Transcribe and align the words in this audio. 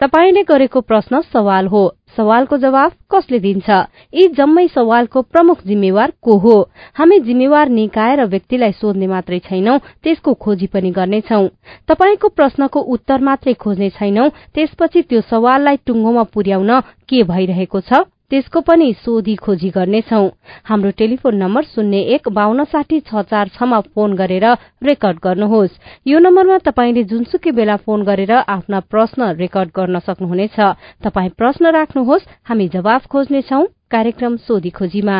तपाईँले 0.00 0.42
गरेको 0.42 0.80
प्रश्न 0.80 1.20
सवाल 1.32 1.66
हो। 1.66 1.82
सवालको 2.16 2.56
जवाब 2.56 2.92
कसले 3.12 3.38
दिन्छ? 3.40 3.68
यी 4.12 4.26
जम्मै 4.36 4.66
सवालको 4.68 5.22
प्रमुख 5.22 5.62
जिम्मेवार 5.66 6.12
को 6.22 6.36
हो? 6.38 6.56
हामी 6.94 7.18
जिम्मेवार 7.20 7.68
निकाय 7.68 8.16
र 8.16 8.26
व्यक्तिलाई 8.28 8.72
सोध्ने 8.72 9.06
मात्रै 9.06 9.38
छैनौं 9.48 9.78
त्यसको 10.04 10.34
खोजी 10.36 10.66
पनि 10.68 10.90
गर्नेछौ। 10.90 11.40
तपाईँको 11.88 12.28
प्रश्नको 12.28 12.80
उत्तर 12.94 13.20
मात्रै 13.20 13.54
खोज्ने 13.56 13.88
छैनौं 13.96 14.28
त्यसपछि 14.54 15.02
त्यो 15.02 15.20
सवाललाई 15.32 15.76
टुङ्गोमा 15.86 16.22
पुर्याउन 16.28 16.80
के 17.08 17.22
भइरहेको 17.24 17.80
छ? 17.80 18.04
त्यसको 18.30 18.60
पनि 18.60 18.92
सोधी 18.98 19.34
खोजी 19.36 19.68
गर्नेछौ। 19.70 20.22
हाम्रो 20.64 20.90
टेलिफोन 20.98 21.34
नम्बर 21.36 21.62
शून्य 21.64 21.98
एक 22.14 22.28
बान्न 22.28 22.64
साठी 22.64 22.98
छ 23.00 23.22
चार 23.22 23.48
छमा 23.54 23.80
फोन 23.94 24.14
गरेर 24.16 24.46
रेकर्ड 24.82 25.18
गर्नुहोस्। 25.22 25.78
यो 26.06 26.18
नम्बरमा 26.18 26.58
तपाईँले 26.66 27.04
जुनसुकै 27.04 27.50
बेला 27.52 27.76
फोन 27.86 28.02
गरेर 28.02 28.32
आफ्ना 28.32 28.80
प्रश्न 28.90 29.30
रेकर्ड 29.38 29.70
गर्न 29.70 29.98
सक्नुहुनेछ। 30.02 30.58
तपाई 31.06 31.28
प्रश्न 31.38 31.70
राख्नुहोस् 31.70 32.28
हामी 32.44 32.68
जवाफ 32.68 33.06
खोज्नेछौ 33.06 33.62
कार्यक्रम 33.90 34.36
सोधी 34.42 34.70
खोजीमा। 34.70 35.18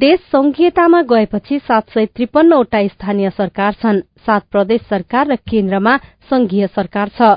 देश 0.00 0.18
संघीयतामा 0.32 1.00
गएपछि 1.02 1.58
सात 1.58 1.90
सय 1.90 2.06
त्रिपन्नवटा 2.06 2.86
स्थानीय 2.86 3.30
सरकार 3.30 3.72
छन्। 3.82 4.00
सात 4.26 4.42
प्रदेश 4.52 4.80
सरकार 4.90 5.26
र 5.26 5.36
केन्द्रमा 5.42 5.96
संघीय 6.30 6.66
सरकार 6.66 7.08
छ। 7.18 7.36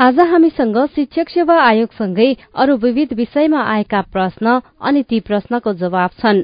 आज 0.00 0.18
हामीसँग 0.20 0.76
शिक्षक 0.94 1.28
सेवा 1.28 1.54
आयोगसँगै 1.60 2.26
अरू 2.54 2.76
विविध 2.76 3.12
विषयमा 3.12 3.62
आएका 3.70 4.00
प्रश्न 4.12 4.60
अनि 4.80 5.02
ती 5.02 5.18
प्रश्नको 5.20 5.72
जवाब 5.74 6.10
छन्। 6.20 6.42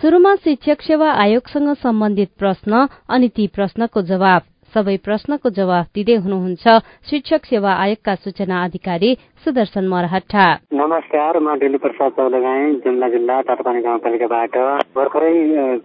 शुरूमा 0.00 0.34
शिक्षक 0.36 0.82
सेवा 0.82 1.10
आयोगसँग 1.24 1.72
सम्बन्धित 1.76 2.30
प्रश्न 2.38 2.86
अनि 3.08 3.28
ती 3.28 3.46
प्रश्नको 3.46 4.02
जवाब। 4.02 4.42
सबै 4.76 4.96
प्रश्नको 5.04 5.50
जवाफ 5.56 5.86
दिँदै 5.96 6.14
हुनुहुन्छ 6.22 6.72
शिक्षक 7.08 7.46
सेवा 7.48 7.70
आयोगका 7.82 8.14
सूचना 8.22 8.56
अधिकारी 8.64 9.10
सुदर्शन 9.44 9.86
मरहटा 9.88 10.44
नमस्कार 10.76 11.38
म 11.38 11.54
डेली 11.60 11.78
प्रसाद 11.84 12.12
चौलगाई 12.16 12.72
जुम्ला 12.84 13.08
जिल्ला 13.08 13.36
तारापानी 13.48 13.80
गाउँपालिकाबाट। 13.86 14.58
भर्खरै 14.96 15.32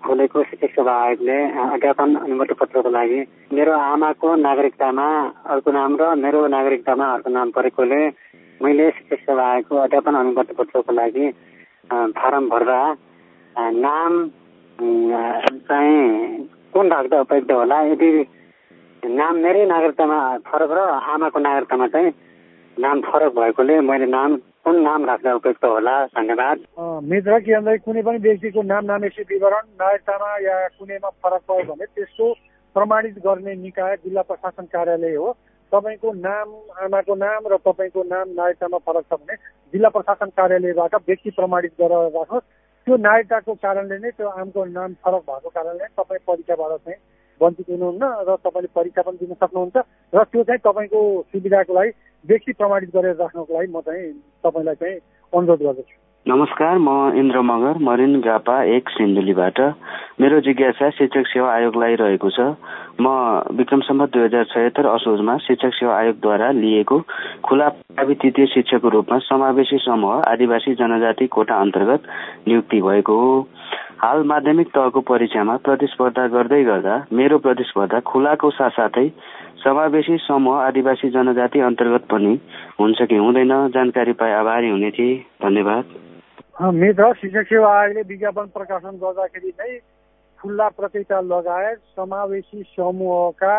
खोलेको 0.04 0.44
शिक्षक 0.44 0.76
सेवा 0.76 0.96
आयोगले 1.04 1.38
अध्यापन 1.68 2.16
अनुमति 2.22 2.58
पत्रको 2.62 2.92
लागि 2.92 3.20
मेरो 3.54 3.78
आमाको 3.86 4.36
नागरिकतामा 4.44 5.08
अर्को 5.56 5.72
नाम 5.72 5.96
र 6.02 6.12
मेरो 6.18 6.44
नागरिकतामा 6.56 7.08
अर्को 7.14 7.36
नाम 7.38 7.56
परेकोले 7.58 8.02
मैले 8.62 8.90
शिक्षक 8.92 9.24
सेवा 9.24 9.48
आयोगको 9.52 9.82
अध्यापन 9.86 10.20
अनुमति 10.24 10.60
पत्रको 10.60 10.94
लागि 10.94 11.32
फारम 12.20 12.50
भर्दा 12.50 12.82
नाम 13.80 14.22
चाहिँ 15.66 16.48
कुन 16.74 16.92
राख्दा 16.92 17.20
उपयुक्त 17.22 17.52
होला 17.54 17.82
यदि 17.86 18.12
नाम 19.04 19.38
मेरै 19.38 19.66
नागरिकतामा 19.66 20.18
फरक 20.46 20.72
र 20.72 20.80
आमाको 21.10 21.40
नागरिकतामा 21.40 21.88
चाहिँ 21.88 22.10
नाम 22.78 23.02
फरक 23.02 23.34
भएकोले 23.34 23.80
मैले 23.82 24.06
नाम 24.06 24.36
कुन 24.62 24.82
नाम 24.82 25.06
राख्दा 25.06 25.34
उपयुक्त 25.36 25.66
होला? 25.66 25.94
धन्यवाद। 26.14 26.58
मित्र 27.04 27.40
के 27.42 27.56
भन्दा 27.56 27.76
कुनै 27.82 28.02
पनि 28.02 28.18
व्यक्तिको 28.22 28.62
नाम 28.62 28.86
नामेसी 28.86 29.22
विवरण 29.26 29.66
नागरिकतामा 29.82 30.30
या 30.46 30.58
कुनैमा 30.78 31.10
फरक 31.18 31.42
पऱ्यो 31.50 31.74
भने 31.74 31.86
त्यसको 31.86 32.28
प्रमाणित 32.76 33.18
गर्ने 33.26 33.56
निकाय 33.56 33.96
जिल्ला 34.06 34.22
प्रशासन 34.22 34.66
कार्यालय 34.70 35.16
हो। 35.16 35.32
तपाईँको 35.72 36.14
नाम 36.22 36.48
आमाको 36.86 37.16
नाम 37.16 37.48
र 37.48 37.58
तपाईँको 37.66 38.04
नाम 38.06 38.26
नागरिकतामा 38.38 38.78
फरक 38.86 39.06
छ 39.10 39.18
भने 39.18 39.36
जिल्ला 39.74 39.90
प्रशासन 39.90 40.30
कार्यालयबाट 40.38 40.96
व्यक्ति 41.08 41.30
प्रमाणित 41.40 41.74
गरेर 41.82 42.14
राख्नुहोस्। 42.14 42.46
त्यो 42.88 42.98
नागरिकताको 42.98 43.54
कारणले 43.66 43.98
नै 43.98 44.12
त्यो 44.14 44.28
आमको 44.30 44.66
नाम 44.78 44.94
फरक 45.02 45.26
भएको 45.26 45.50
कारणले 45.58 45.90
तपाईँ 45.98 46.24
परीक्षाबाट 46.28 46.78
चाहिँ 46.86 47.00
वञ्चित 47.42 47.70
हुनुहुन्न 47.70 48.04
र 48.28 48.36
तपाईँले 48.46 48.70
परीक्षा 48.76 49.02
पनि 49.02 49.18
दिन 49.22 49.34
सक्नुहुन्छ 49.34 49.78
र 50.14 50.24
त्यो 50.24 50.44
चाहिँ 50.44 50.62
तपाईँको 50.62 51.02
सुविधाको 51.32 51.74
लागि 51.74 51.92
व्यक्ति 52.26 52.52
प्रमाणित 52.54 52.90
गरेर 52.96 53.16
राख्नको 53.18 53.54
लागि 53.54 53.72
म 53.72 53.82
चाहिँ 53.82 54.14
तपाईँलाई 54.46 54.76
चाहिँ 54.76 54.98
अनुरोध 55.34 55.62
गर्दछु। 55.62 55.96
नमस्कार 56.26 56.78
म 56.78 56.90
इन्द्र 57.18 57.42
मगर 57.42 57.78
मरिन 57.82 58.20
गापा 58.22 58.56
एक 58.78 58.90
सिन्धुलीबाट। 58.90 59.60
मेरो 60.22 60.40
जिज्ञासा 60.46 60.90
शिक्षक 60.94 61.26
सेवा 61.28 61.50
आयोगलाई 61.50 61.96
रहेको 61.98 62.30
छ। 62.30 62.40
म 63.02 63.10
विक्रम 63.58 63.82
सम्म 63.82 64.06
दुई 64.06 64.24
हजार 64.24 64.46
छयत्तर 64.54 64.86
असोजमा 64.86 65.38
शिक्षक 65.48 65.74
सेवा 65.74 65.98
आयोगद्वारा 65.98 66.52
लिएको 66.62 67.00
खुला 67.42 67.70
प्रावि 67.98 68.16
तृतीय 68.22 68.46
शिक्षकको 68.54 68.90
रूपमा 68.90 69.18
समावेशी 69.18 69.78
समूह 69.82 70.22
आदिवासी 70.30 70.74
जनजाति 70.78 71.28
कोटा 71.28 71.56
अन्तर्गत 71.58 72.02
नियुक्ति 72.48 72.82
भएको 72.82 73.18
हो। 73.18 73.34
हाल 74.02 74.24
माध्यमिक 74.24 74.68
तहको 74.68 75.00
परीक्षामा 75.00 75.56
प्रतिस्पर्धा 75.58 76.24
गर्दै 76.28 76.64
गर्दा 76.64 76.94
मेरो 77.14 77.38
प्रतिस्पर्धा 77.38 78.00
खुलाको 78.00 78.50
साथसाथै 78.50 79.04
समावेशी 79.64 80.18
समूह 80.18 80.58
आदिवासी 80.58 81.10
जनजाति 81.10 81.60
अन्तर्गत 81.60 82.08
पनि 82.10 82.34
हुन्छ 82.80 83.02
कि 83.02 83.16
हुँदैन? 83.16 83.54
जानकारी 83.70 84.14
पाए 84.14 84.34
आभारी 84.34 84.70
हुने 84.70 84.90
थिए। 84.92 85.14
धन्यवाद। 85.42 85.84
मित्र 86.74 87.14
शिक्षक 87.14 87.46
सेवा 87.46 87.70
आयोगले 87.80 88.02
विज्ञापन 88.02 88.50
प्रकाशन 88.58 88.98
गर्दाखेरि 88.98 89.54
नै 89.62 89.78
खुल्ला 90.42 90.68
प्रतियोगिता 90.70 91.22
लगायत 91.22 91.78
समावेशी 91.96 92.64
समूहका 92.74 93.56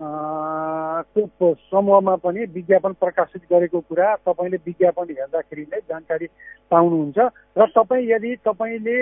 त्यो 0.00 1.54
समूहमा 1.54 2.14
पनि 2.16 2.44
विज्ञापन 2.54 2.92
प्रकाशित 3.02 3.42
गरेको 3.50 3.80
कुरा 3.80 4.14
तपाईँले 4.26 4.56
विज्ञापन 4.66 5.10
हेर्दाखेरि 5.10 5.62
नै 5.62 5.80
जानकारी 5.88 6.26
पाउनुहुन्छ 6.70 7.18
र 7.58 7.66
तपाईँ 7.74 8.06
यदि 8.10 8.34
तपाईँले 8.46 8.96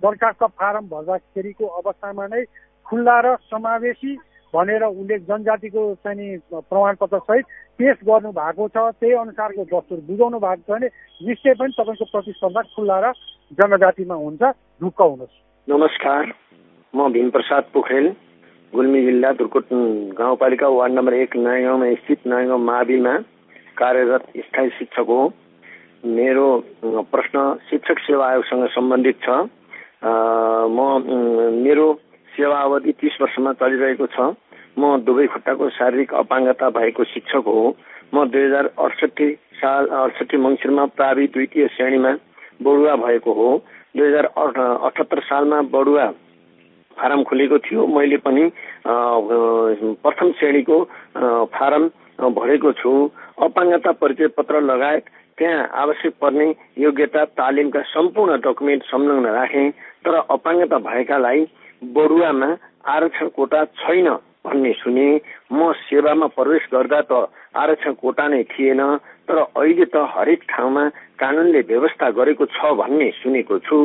दरखास्त 0.00 0.42
फारम 0.56 0.84
भर्दाखेरिको 0.88 1.66
अवस्थामा 1.80 2.26
नै 2.26 2.44
खुल्ला 2.86 3.16
र 3.20 3.36
समावेशी 3.52 4.16
भनेर 4.54 4.82
उसले 4.84 5.18
जनजातिको 5.28 5.82
चाहिँ 6.04 6.36
प्रमाणपत्र 6.50 7.18
सहित 7.18 7.44
पेस 7.78 7.98
गर्नु 8.08 8.32
भएको 8.32 8.68
छ 8.68 8.76
त्यही 8.96 9.12
अनुसारको 9.14 9.64
दस्तुर 9.68 10.00
बुझाउनु 10.08 10.38
भएको 10.40 10.62
छ 10.64 10.70
भने 10.70 10.88
निश्चय 11.20 11.54
पनि 11.54 11.72
तपाईँको 11.76 12.04
प्रतिस्पर्धा 12.12 12.62
खुल्ला 12.74 12.98
र 13.04 13.12
जनजातिमा 13.52 14.14
हुन्छ। 14.14 14.42
ढुक्क 14.80 15.00
हुनुहोस्। 15.02 15.36
नमस्कार 15.68 16.32
म 16.94 17.12
भीमप्रसाद 17.12 17.64
पोखरेल। 17.74 18.06
गुल्मी 18.72 19.00
जिल्ला 19.04 19.30
दुर्कोट 19.34 19.66
गाउँपालिका 20.18 20.68
वार्ड 20.68 20.92
नम्बर 20.94 21.14
एक 21.14 21.36
नयाँ 21.36 21.62
गाउँमा 21.62 21.86
स्थित 21.94 22.26
नयाँ 22.26 22.46
गाउँ 22.46 22.60
माविमा 22.64 23.14
कार्यरत 23.74 24.26
स्थायी 24.46 24.70
शिक्षक 24.78 25.06
हो। 25.10 25.20
मेरो 26.06 26.46
प्रश्न 27.10 27.42
शिक्षक 27.70 27.98
सेवा 28.06 28.26
आयोगसँग 28.26 28.66
सम्बन्धित 28.70 29.18
छ। 29.26 29.28
म 30.70 30.78
मेरो 31.66 31.86
सेवा 32.30 32.60
अवधि 32.62 32.92
तिस 33.00 33.18
वर्षमा 33.22 33.52
चलिरहेको 33.58 34.06
छ। 34.06 34.38
म 34.78 34.96
दुवै 35.02 35.26
खुट्टाको 35.34 35.68
शारीरिक 35.74 36.14
अपाङ्गता 36.22 36.70
भएको 36.70 37.04
शिक्षक 37.10 37.50
हो। 37.50 37.74
म 38.14 38.24
दुई 38.30 38.44
हजार 38.46 38.70
अडसठी 38.78 39.28
साल 39.58 39.86
अडसठी 39.98 40.36
मङ्सिरमा 40.46 40.84
प्रावि 40.94 41.26
द्वितीय 41.34 41.66
श्रेणीमा 41.74 42.12
बढुवा 42.62 42.96
भएको 43.04 43.32
हो। 43.34 43.50
दुई 43.96 44.08
हजार 44.08 44.26
अठहत्तर 44.38 45.20
सालमा 45.26 45.60
बढुवा 45.74 46.06
फारम 47.00 47.22
खुलेको 47.24 47.58
थियो। 47.64 47.86
मैले 47.88 48.16
पनि 48.26 48.44
प्रथम 48.86 50.32
श्रेणीको 50.38 50.76
फारम 51.56 51.88
भरेको 52.36 52.72
छु। 52.80 52.92
अपाङ्गता 53.42 53.92
परिचय 54.00 54.28
पत्र 54.36 54.60
लगायत 54.60 55.04
त्यहाँ 55.38 55.68
आवश्यक 55.82 56.14
पर्ने 56.20 56.46
योग्यता 56.78 57.24
तालिमका 57.32 57.82
सम्पूर्ण 57.88 58.36
डकुमेन्ट 58.44 58.82
संलग्न 58.84 59.26
राखे 59.32 59.68
तर 60.04 60.14
अपाङ्गता 60.30 60.78
भएकालाई 60.84 61.40
बडुवामा 61.96 62.48
आरक्षण 62.94 63.28
कोटा 63.36 63.64
छैन 63.80 64.08
भन्ने 64.44 64.72
सुने। 64.72 65.08
म 65.52 65.72
सेवामा 65.88 66.26
प्रवेश 66.36 66.68
गर्दा 66.72 67.00
त 67.08 67.12
आरक्षण 67.56 67.92
कोटा 68.02 68.26
नै 68.28 68.42
थिएन 68.52 68.80
तर 69.28 69.38
अहिले 69.40 69.84
त 69.84 70.04
हरेक 70.12 70.40
ठाउँमा 70.48 70.84
कानूनले 71.20 71.60
व्यवस्था 71.72 72.10
गरेको 72.18 72.44
छ 72.46 72.72
भन्ने 72.76 73.10
सुनेको 73.20 73.58
छु। 73.64 73.78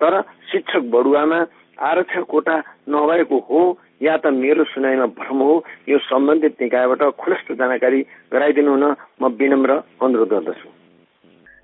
तर 0.00 0.20
शिक्षक 0.52 0.82
बडुवामा 0.92 1.40
आरक्षण 1.82 2.22
कोटा 2.24 2.56
नभएको 2.88 3.38
हो 3.48 3.62
या 4.02 4.16
त 4.16 4.26
मेरो 4.34 4.64
सुनाइमा 4.64 5.06
भ्रम 5.18 5.38
हो 5.42 5.54
यो 5.88 5.98
सम्बन्धित 5.98 6.60
निकायबाट 6.60 7.02
खुलस्त 7.18 7.52
जानकारी 7.58 8.00
गराइदिनु 8.32 8.70
हुन 8.70 8.84
म 9.22 9.28
विनम्र 9.38 9.72
अनुरोध 10.02 10.28
गर्दछु। 10.28 10.68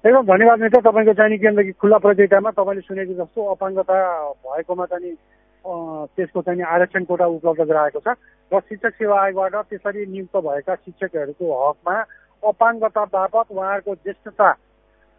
एकदम 0.05 0.23
धन्यवाद 0.27 0.59
मित्र। 0.61 0.81
तपाईँको 0.81 1.13
चाहिँ 1.15 1.39
किनकि 1.39 1.73
खुल्ला 1.79 1.99
प्रतियोगितामा 1.99 2.51
तपाईँले 2.55 2.83
सुनेको 2.83 3.15
जस्तो 3.15 3.41
अपाङ्गता 3.55 3.97
भएकोमा 4.47 4.87
चाहिँ 4.87 5.15
त्यसको 6.15 6.43
चाहिँ 6.43 6.63
आरक्षण 6.65 7.05
कोटा 7.05 7.27
उपलब्ध 7.27 7.63
गराएको 7.71 8.01
छ 8.01 8.15
र 8.51 8.61
शिक्षक 8.61 8.95
सेवा 8.95 9.21
आयोगबाट 9.23 9.55
त्यसरी 9.71 10.07
नियुक्त 10.07 10.37
भएका 10.47 10.75
शिक्षकहरूको 10.75 11.47
हकमा 11.63 11.95
अपाङ्गता 12.43 13.05
बापत 13.13 13.47
उहाँहरूको 13.51 13.95
ज्येष्ठता 13.95 14.51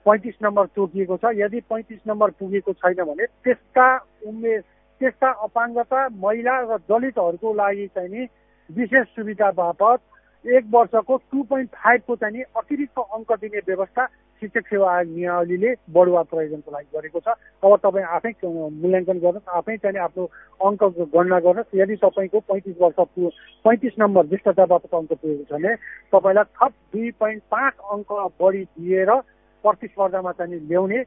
पैँतिस 0.05 0.35
नम्बर 0.43 0.65
तोकिएको 0.75 1.17
छ। 1.17 1.35
यदि 1.35 1.59
पैँतिस 1.69 2.01
नम्बर 2.07 2.29
पुगेको 2.39 2.73
छैन 2.73 3.03
भने 3.03 3.25
त्यसका 3.43 3.87
उमेर 4.27 4.61
त्यस्ता 5.01 5.29
अपाङ्गता 5.43 6.07
महिला 6.19 6.55
र 6.61 6.77
दलितहरूको 6.89 7.53
लागि 7.55 7.87
चाहिँ 7.95 8.09
नि 8.09 8.27
विशेष 8.69 9.05
सुविधा 9.15 9.51
बापत 9.55 9.99
एक 10.45 10.65
वर्षको 10.71 11.17
टु 11.31 11.43
पोइन्ट 11.43 11.69
फाइभको 11.75 12.15
चाहिँ 12.15 12.35
नि 12.35 12.41
अतिरिक्त 12.55 12.99
अङ्क 12.99 13.31
दिने 13.41 13.59
व्यवस्था 13.67 14.05
शिक्षक 14.41 14.67
सेवा 14.67 14.91
आयोग 14.91 15.09
नियावलीले 15.15 15.71
बढुवा 15.91 16.21
प्रयोजनको 16.31 16.71
लागि 16.71 16.87
गरेको 16.95 17.19
छ। 17.19 17.27
अब 17.63 17.75
तपाईँ 17.83 18.05
आफै 18.07 18.31
मूल्याङ्कन 18.43 19.19
गर्नुहोस् 19.19 19.51
आफै 19.51 19.75
चाहिँ 19.77 19.99
आफ्नो 19.99 20.23
अङ्क 20.67 20.83
गणना 21.15 21.39
गर्नुहोस्। 21.43 21.75
यदि 21.75 21.95
तपाईँको 22.03 22.39
पैँतिस 22.47 22.75
वर्ष 22.79 22.99
पैँतिस 23.65 23.99
नम्बर 23.99 24.23
ज्येष्ठता 24.31 24.65
बापत 24.65 24.95
अङ्क 24.95 25.11
पुगेको 25.11 25.43
छ 25.43 25.51
भने 25.51 25.75
तपाईँलाई 26.13 26.47
थप 26.55 26.73
दुई 26.93 27.11
पोइन्ट 27.19 27.43
पाँच 27.51 27.73
अङ्क 27.91 28.09
बढी 28.39 28.63
दिएर 28.63 29.11
प्रतिस्पर्धामा 29.63 30.31
चाहिँ 30.39 30.59
ल्याउने 30.67 30.99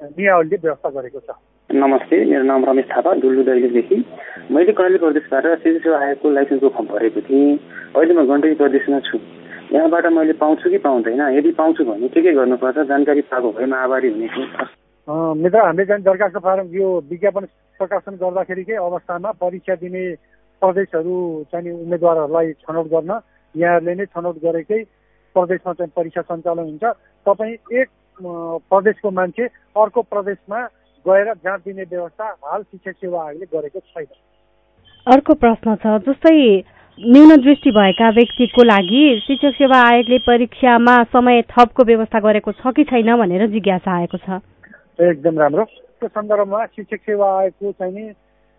नियावलीले 0.00 0.56
व्यवस्था 0.64 0.88
गरेको 0.96 1.20
छ। 1.20 1.36
नमस्ते 1.68 2.24
मेरो 2.24 2.42
नाम 2.48 2.64
रमेश 2.64 2.84
थापा 2.88 3.12
डुल्लु 3.20 3.42
दैलेखदेखि 3.44 3.96
मैले 4.56 4.72
कर्णाली 4.72 4.98
प्रदेशबाट 4.98 5.44
सेवा 5.60 5.98
आयोगको 6.00 6.30
लाइसेन्सको 6.32 6.68
फर्म 6.72 6.86
भरेको 6.88 7.20
थिएँ। 7.28 7.58
अहिले 7.92 8.14
म 8.16 8.24
गण्डकी 8.24 8.54
प्रदेशमा 8.56 9.00
छु। 9.04 9.18
यहाँबाट 9.76 10.06
मैले 10.16 10.32
पाउँछु 10.40 10.70
कि 10.70 10.78
पाउँदैन? 10.80 11.20
यदि 11.36 11.50
पाउँछु 11.60 11.84
भने 11.84 12.08
के 12.08 12.20
के 12.24 12.32
गर्नुपर्छ? 12.32 12.78
जानकारी 12.88 13.20
पाएको 13.28 13.52
भए 13.52 13.66
म 13.68 13.74
आभारी 13.84 14.08
हुने 14.08 14.28
थिएँ 14.32 14.48
मित्र 15.44 15.58
हामीले 15.60 15.84
चाहिँ 15.84 16.02
दरखास्त 16.08 16.36
फारम 16.40 16.72
यो 16.72 16.88
विज्ञापन 17.04 17.44
प्रकाशन 17.80 18.16
गर्दाखेरिकै 18.16 18.76
अवस्थामा 18.88 19.30
परीक्षा 19.36 19.74
दिने 19.84 20.04
प्रदेशहरू 20.62 21.16
चाहिँ 21.52 21.72
उम्मेद्वारहरूलाई 21.84 22.52
छनौट 22.64 22.86
गर्न 22.96 23.12
यहाँहरूले 23.54 23.94
नै 23.94 24.06
छनौट 24.16 24.36
गरेकै 24.40 24.80
प्रदेशमा 25.36 25.72
चाहिँ 25.76 25.92
परीक्षा 25.92 26.22
सञ्चालन 26.32 26.64
हुन्छ। 26.64 26.84
तपाईँ 27.28 27.54
एक 27.76 27.88
प्रदेशको 28.72 29.10
मान्छे 29.20 29.44
अर्को 29.76 30.02
प्रदेशमा 30.16 30.60
गएर 31.06 31.32
जाँच 31.34 31.60
दिने 31.60 31.82
व्यवस्था 31.84 32.24
हाल 32.44 32.62
शिक्षक 32.62 32.96
सेवा 32.96 33.24
आयोगले 33.24 33.46
गरेको 33.52 33.80
छैन। 33.80 34.06
अर्को 35.06 35.34
प्रश्न 35.34 35.74
छ 35.76 35.98
जस्तै 36.06 36.36
न्यून 36.98 37.36
दृष्टि 37.40 37.70
भएका 37.70 38.08
व्यक्तिको 38.10 38.62
लागि 38.64 39.02
शिक्षक 39.26 39.54
सेवा 39.56 39.78
आयोगले 39.88 40.18
परीक्षामा 40.26 40.94
समय 41.12 41.42
थपको 41.50 41.84
व्यवस्था 41.84 42.20
गरेको 42.20 42.52
छ 42.52 42.72
कि 42.76 42.84
छैन 42.84 43.14
भनेर 43.16 43.46
जिज्ञासा 43.48 43.96
आएको 43.96 44.18
छ? 44.18 44.40
एकदम 45.00 45.38
राम्रो। 45.38 45.64
त्यो 45.64 46.08
सन्दर्भमा 46.08 46.64
शिक्षक 46.66 47.00
सेवा 47.06 47.28
आयोगको 47.38 47.72
चाहिँ 47.72 48.10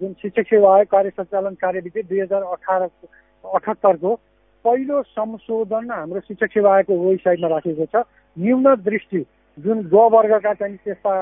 जुन 0.02 0.14
शिक्षक 0.22 0.48
सेवा 0.50 0.76
आयोग 0.76 0.88
कार्य 0.88 1.10
सञ्चालन 1.10 1.54
कार्यविधि 1.60 2.02
दुई 2.04 2.20
हजार 2.20 2.44
अठार 2.44 2.82
अठहत्तरको 2.84 4.14
पहिलो 4.66 5.02
संशोधन 5.04 5.92
हाम्रो 5.92 6.20
शिक्षक 6.20 6.52
सेवा 6.54 6.74
आयोगको 6.76 6.94
वेबसाइटमा 7.00 7.48
राखेको 7.48 7.86
छ। 7.86 8.04
न्यून 8.38 8.64
दृष्टि 8.88 9.26
जुन 9.58 9.84
ग 9.92 10.08
वर्गका 10.14 10.54
चाहिँ 10.54 10.78
त्यस्ता 10.78 11.14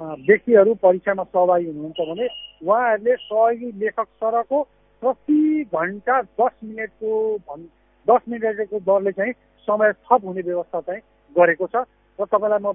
व्यक्तिहरू 0.00 0.74
परीक्षामा 0.82 1.22
सहभागी 1.24 1.66
हुनुहुन्छ 1.66 2.08
भने 2.08 2.26
उहाँहरूले 2.62 3.14
सहयोगी 3.16 3.70
लेखक 3.80 4.06
सरको 4.20 4.62
प्रति 5.02 5.64
घन्टा 5.74 6.20
दस 6.40 6.52
मिनटको 6.64 7.12
भन् 7.48 7.64
दस 8.08 8.20
मिनटको 8.28 8.78
दरले 8.80 9.12
चाहिँ 9.12 9.32
समय 9.68 9.92
थप 9.92 10.24
हुने 10.24 10.42
व्यवस्था 10.42 10.80
चाहिँ 10.80 11.00
गरेको 11.36 11.66
छ 11.66 11.84
र 12.18 12.24
तपाईँलाई 12.26 12.60
म 12.60 12.68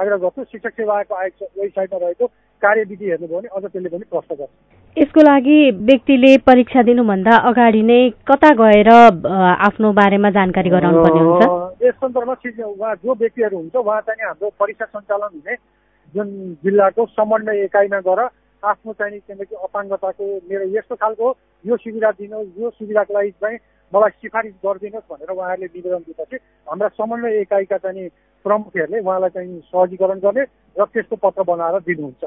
आग्रह 0.00 0.16
गर्छु 0.16 0.44
शिक्षक 0.44 0.72
सेवा 0.72 0.94
आयोगको 0.96 1.14
आयोग 1.14 1.60
वेबसाइटमा 1.60 1.98
रहेको 1.98 2.26
कार्यविधि 2.62 3.04
हेर्नुभयो 3.04 3.40
भने 3.40 3.48
अझ 3.56 3.62
त्यसले 3.64 3.88
पनि 3.88 4.04
प्रश्न 4.12 4.34
गर्छ। 4.34 4.52
यसको 4.96 5.20
लागि 5.20 5.58
व्यक्तिले 5.88 6.36
परीक्षा 6.46 6.82
दिनुभन्दा 6.82 7.36
अगाडि 7.50 7.82
नै 7.88 7.98
कता 8.28 8.50
गएर 8.60 8.88
आफ्नो 9.68 9.92
बारेमा 10.00 10.30
जानकारी 10.36 10.70
गराउनु 10.76 11.02
पर्ने 11.04 11.24
हुन्छ 11.24 11.44
यस 11.86 11.94
सन्दर्भमा 12.04 12.36
उहाँ 12.68 12.94
जो 13.04 13.14
व्यक्तिहरू 13.14 13.56
हुन्छ 13.56 13.76
उहाँ 13.76 14.00
चाहिँ 14.08 14.26
हाम्रो 14.26 14.50
परीक्षा 14.60 14.84
सञ्चालन 14.86 15.30
हुने 15.34 15.56
जुन 16.16 16.28
जिल्लाको 16.64 17.06
समन्वय 17.12 17.62
एकाइमा 17.64 18.00
गएर 18.00 18.20
आफ्नो 18.62 18.92
चाहिँ 18.92 19.20
किनकि 19.20 19.54
अपाङ्गताको 19.62 20.26
मेरो 20.50 20.64
यस्तो 20.76 20.94
खालको 20.96 21.26
यो 21.64 21.76
सुविधा 21.76 22.10
दिनुहोस् 22.18 22.60
यो 22.60 22.70
सुविधाको 22.70 23.14
लागि 23.14 23.30
चाहिँ 23.42 23.58
मलाई 23.92 24.10
सिफारिस 24.22 24.54
गरिदिनुहोस् 24.64 25.10
भनेर 25.10 25.30
उहाँहरूले 25.30 25.68
निवेदन 25.68 26.02
दिएपछि 26.06 26.36
हाम्रा 26.66 26.88
समन्वय 26.96 27.40
एकाइका 27.40 27.78
चाहिँ 27.84 28.08
प्रमुखहरूले 28.44 29.00
उहाँलाई 29.00 29.30
चाहिँ 29.30 29.60
सहजीकरण 29.68 30.18
गर्ने 30.20 30.44
र 30.76 30.84
त्यसको 30.86 31.16
पत्र 31.16 31.42
बनाएर 31.42 31.78
दिनुहुन्छ। 31.86 32.24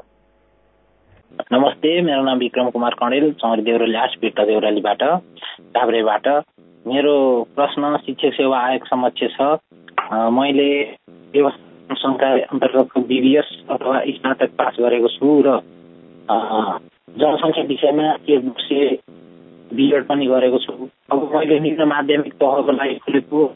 नमस्ते 1.52 1.90
मेरो 2.02 2.22
नाम 2.24 2.38
विक्रम 2.38 2.70
कुमार 2.70 2.94
कणेल 2.94 3.32
चौरी 3.42 3.62
देउराली 3.62 4.18
बिर्ता 4.20 4.44
देउरालीबाट 4.44 5.02
काभ्रेबाट 5.74 6.26
मेरो 6.86 7.14
प्रश्न 7.56 7.96
शिक्षक 8.06 8.34
सेवा 8.34 8.58
आयोग 8.60 8.86
समक्ष 8.86 9.22
छ 9.34 9.48
मैले 10.36 10.70
व्यवस्था 11.34 11.69
संस्था 11.94 12.28
अन्तर्गतको 12.46 13.00
बिबिएस 13.00 13.48
अथवा 13.70 14.00
स्नातक 14.08 14.50
पास 14.58 14.76
गरेको 14.80 15.08
छु 15.08 15.28
र 15.46 15.58
जनसङ्ख्या 17.18 17.64
विषयमा 17.64 18.06
एक 18.28 18.44
वर्षीय 18.44 18.98
बिएड 19.70 20.04
पनि 20.06 20.26
गरेको 20.26 20.58
छु। 20.58 20.72
अब 21.12 21.30
मैले 21.34 21.58
निम्न 21.60 21.84
माध्यमिक 21.88 22.34
तहको 22.34 22.72
लागि 22.72 22.94
खुलेको 23.04 23.46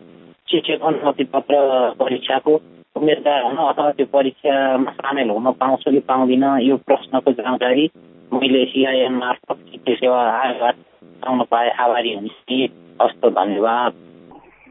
शिक्षक 0.50 0.83
अनुमति 0.83 1.25
पत्र 1.35 1.55
परीक्षाको 2.00 2.55
उम्मेदवार 2.97 3.43
हुन 3.43 3.57
अथवा 3.57 3.91
त्यो 3.91 4.07
परीक्षामा 4.12 4.91
सामेल 4.93 5.31
हुन 5.31 5.50
पाउँछु 5.61 5.91
कि 5.91 6.00
पाउँदिनँ 6.11 6.61
यो 6.62 6.76
प्रश्नको 6.87 7.33
जानकारी 7.43 7.85
मैले 8.33 8.64
सिआइएन 8.64 9.14
मार्फत 9.14 9.59
शिक्षा 9.71 9.95
सेवा 9.95 10.21
आयोगबाट 10.31 10.76
पाउन 11.23 11.43
पाए 11.50 11.71
आभारी 11.85 12.14
हुने 12.14 12.64
हस्त 13.03 13.26
धन्यवाद। 13.26 13.93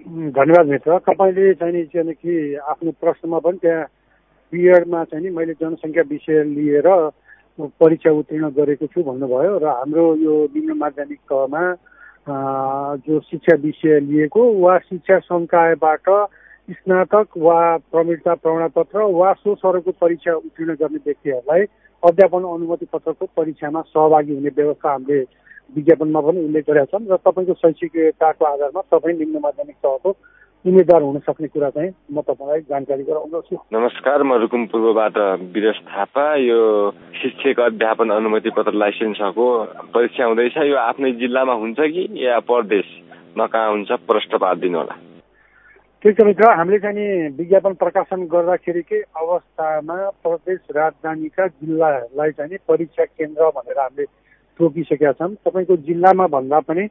धन्यवाद 0.05 0.67
मित्र। 0.67 0.98
तपाईँले 1.01 1.53
चाहिँ 1.53 1.74
नि 1.74 1.83
किनकि 1.86 2.55
आफ्नो 2.57 2.91
प्रश्नमा 2.93 3.39
पनि 3.39 3.57
त्यहाँ 3.57 3.86
बिएडमा 4.53 5.03
चाहिँ 5.05 5.24
नि 5.24 5.29
मैले 5.31 5.53
जनसङ्ख्या 5.55 6.03
विषय 6.05 6.43
लिएर 6.45 6.88
परीक्षा 7.79 8.12
उत्तीर्ण 8.12 8.50
गरेको 8.51 8.88
छु 8.88 9.00
भन्नुभयो 9.01 9.57
र 9.57 9.65
हाम्रो 9.69 10.05
यो 10.17 10.33
निम्न 10.51 10.75
माध्यमिक 10.75 11.19
तहमा 11.24 11.63
जो 13.00 13.19
शिक्षा 13.22 13.55
विषय 13.57 14.00
लिएको 14.01 14.41
वा 14.60 14.77
शिक्षा 14.81 15.19
सङ्कायबाट 15.22 16.10
स्नातक 16.69 17.38
वा 17.38 17.60
प्रवीणता 17.88 18.33
प्रमाणपत्र 18.36 19.00
वा 19.12 19.31
सो 19.36 19.55
सरको 19.55 19.91
परीक्षा 19.95 20.33
उत्तीर्ण 20.38 20.75
गर्ने 20.75 21.00
व्यक्तिहरूलाई 21.00 21.63
अध्यापन 22.03 22.43
अनुमति 22.50 22.86
पत्रको 22.91 23.25
परीक्षामा 23.38 23.81
सहभागी 23.88 24.36
हुने 24.36 24.50
व्यवस्था 24.51 24.91
हामीले 24.91 25.24
विज्ञापनमा 25.75 26.22
पनि 26.22 26.39
उल्लेख 26.46 26.63
गरेका 26.70 26.86
छन् 26.92 27.10
र 27.12 27.18
तपाईँको 27.25 27.53
शैक्षिकताको 27.53 28.46
आधारमा 28.46 28.82
तपाईँ 28.94 29.18
निम्न 29.18 29.39
माध्यमिक 29.44 29.77
तहको 29.84 30.10
उम्मेद्वार 30.65 31.01
हुन 31.01 31.20
सक्ने 31.20 31.48
कुरा 31.48 31.70
चाहिँ 31.70 31.92
म 32.13 32.22
तपाईँलाई 32.22 32.62
जानकारी 32.72 33.03
गराउँदछु। 33.03 33.56
नमस्कार 33.74 34.24
म 34.24 34.34
रुकुम 34.42 34.65
पूर्वबाट 34.72 35.18
विरस 35.51 35.80
थापा। 35.89 36.25
यो 36.39 36.60
शिक्षक 37.20 37.60
अध्यापन 37.60 38.10
अनुमति 38.10 38.50
पत्र 38.56 38.74
लाइसेन्सको 38.74 39.48
परीक्षा 39.92 40.25
हुँदैछ। 40.25 40.58
यो 40.58 40.77
आफ्नै 40.77 41.12
जिल्लामा 41.20 41.53
हुन्छ 41.53 41.80
कि 41.80 42.08
या 42.25 42.39
परदेशमा 42.48 43.46
कहाँ 43.46 43.70
हुन्छ? 43.72 43.92
प्रश्न 44.08 44.38
पारिदिनु 44.38 44.77
होला। 44.77 44.96
ठिक 46.03 46.15
छ 46.15 46.24
मित्र 46.24 46.48
हामीले 46.51 46.80
चाहिँ 46.80 46.96
नि 46.96 47.36
विज्ञापन 47.38 47.74
प्रकाशन 47.80 48.25
गर्दाखेरिकै 48.32 49.00
अवस्थामा 49.20 49.96
प्रदेश 50.24 50.60
राजधानीका 50.75 51.48
जिल्लालाई 51.48 52.32
चाहिँ 52.32 52.51
नि 52.51 52.58
परीक्षा 52.68 53.03
केन्द्र 53.06 53.50
भनेर 53.56 53.80
हामीले 53.80 54.06
तोकिसकेका 54.60 55.12
छौँ 55.13 55.33
तपाईँको 55.43 55.75
जिल्लामा 55.88 56.27
भन्दा 56.29 56.60
पनि 56.62 56.83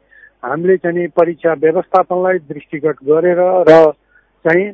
हामीले 0.42 0.76
चाहिँ 0.76 1.08
परीक्षा 1.16 1.52
व्यवस्थापनलाई 1.60 2.38
दृष्टिगत 2.48 2.96
गरेर 3.04 3.40
र 3.68 3.80
चाहिँ 4.44 4.66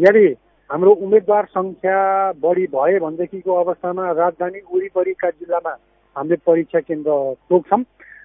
यदि 0.00 0.26
हाम्रो 0.70 0.90
उम्मेद्वार 1.04 1.44
सङ्ख्या 1.50 2.00
बढी 2.38 2.66
भयो 2.70 2.98
भनेदेखिको 3.00 3.54
अवस्थामा 3.54 4.10
राजधानी 4.12 4.60
वरिपरिका 4.70 5.30
जिल्लामा 5.32 5.70
हामीले 6.16 6.36
परीक्षा 6.46 6.80
केन्द्र 6.80 7.10
तोक्छौँ। 7.50 7.82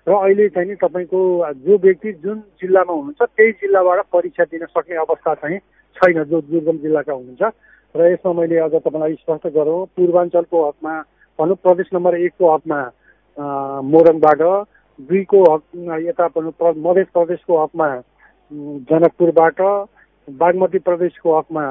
र 0.08 0.14
अहिले 0.14 0.48
चाहिँ 0.50 0.70
नि 0.70 0.76
तपाईँको 0.78 1.20
जो 1.66 1.78
व्यक्ति 1.78 2.12
जुन 2.22 2.40
जिल्लामा 2.62 2.94
हुनुहुन्छ 2.94 3.22
त्यही 3.26 3.52
जिल्लाबाट 3.62 4.06
परीक्षा 4.14 4.44
दिन 4.54 4.66
सक्ने 4.70 4.96
अवस्था 4.96 5.34
चाहिँ 5.34 5.58
छैन 5.98 6.24
जो 6.24 6.42
दुर्गम 6.44 6.78
जिल्लाका 6.86 7.14
हुनुहुन्छ। 7.14 7.44
र 7.96 8.12
यसमा 8.14 8.34
मैले 8.34 8.58
अझ 8.60 8.74
तपाईँलाई 8.78 9.14
स्पष्ट 9.26 9.48
गरौँ। 9.58 9.86
पूर्वाञ्चलको 9.98 10.58
हकमा 10.68 10.94
भनौँ 11.40 11.56
प्रदेश 11.58 11.90
नम्बर 11.94 12.16
एकको 12.20 12.54
हकमा 12.54 12.80
मोरङबाट 13.38 14.42
दुईको 15.00 15.44
हक 15.44 15.64
यता 16.02 16.28
मध्य 16.38 17.04
प्रदेशको 17.14 17.64
हकमा 17.64 17.90
जनकपुरबाट 18.90 19.62
बागमती 20.28 20.80
प्रदेशको 20.80 21.38
हकमा 21.38 21.66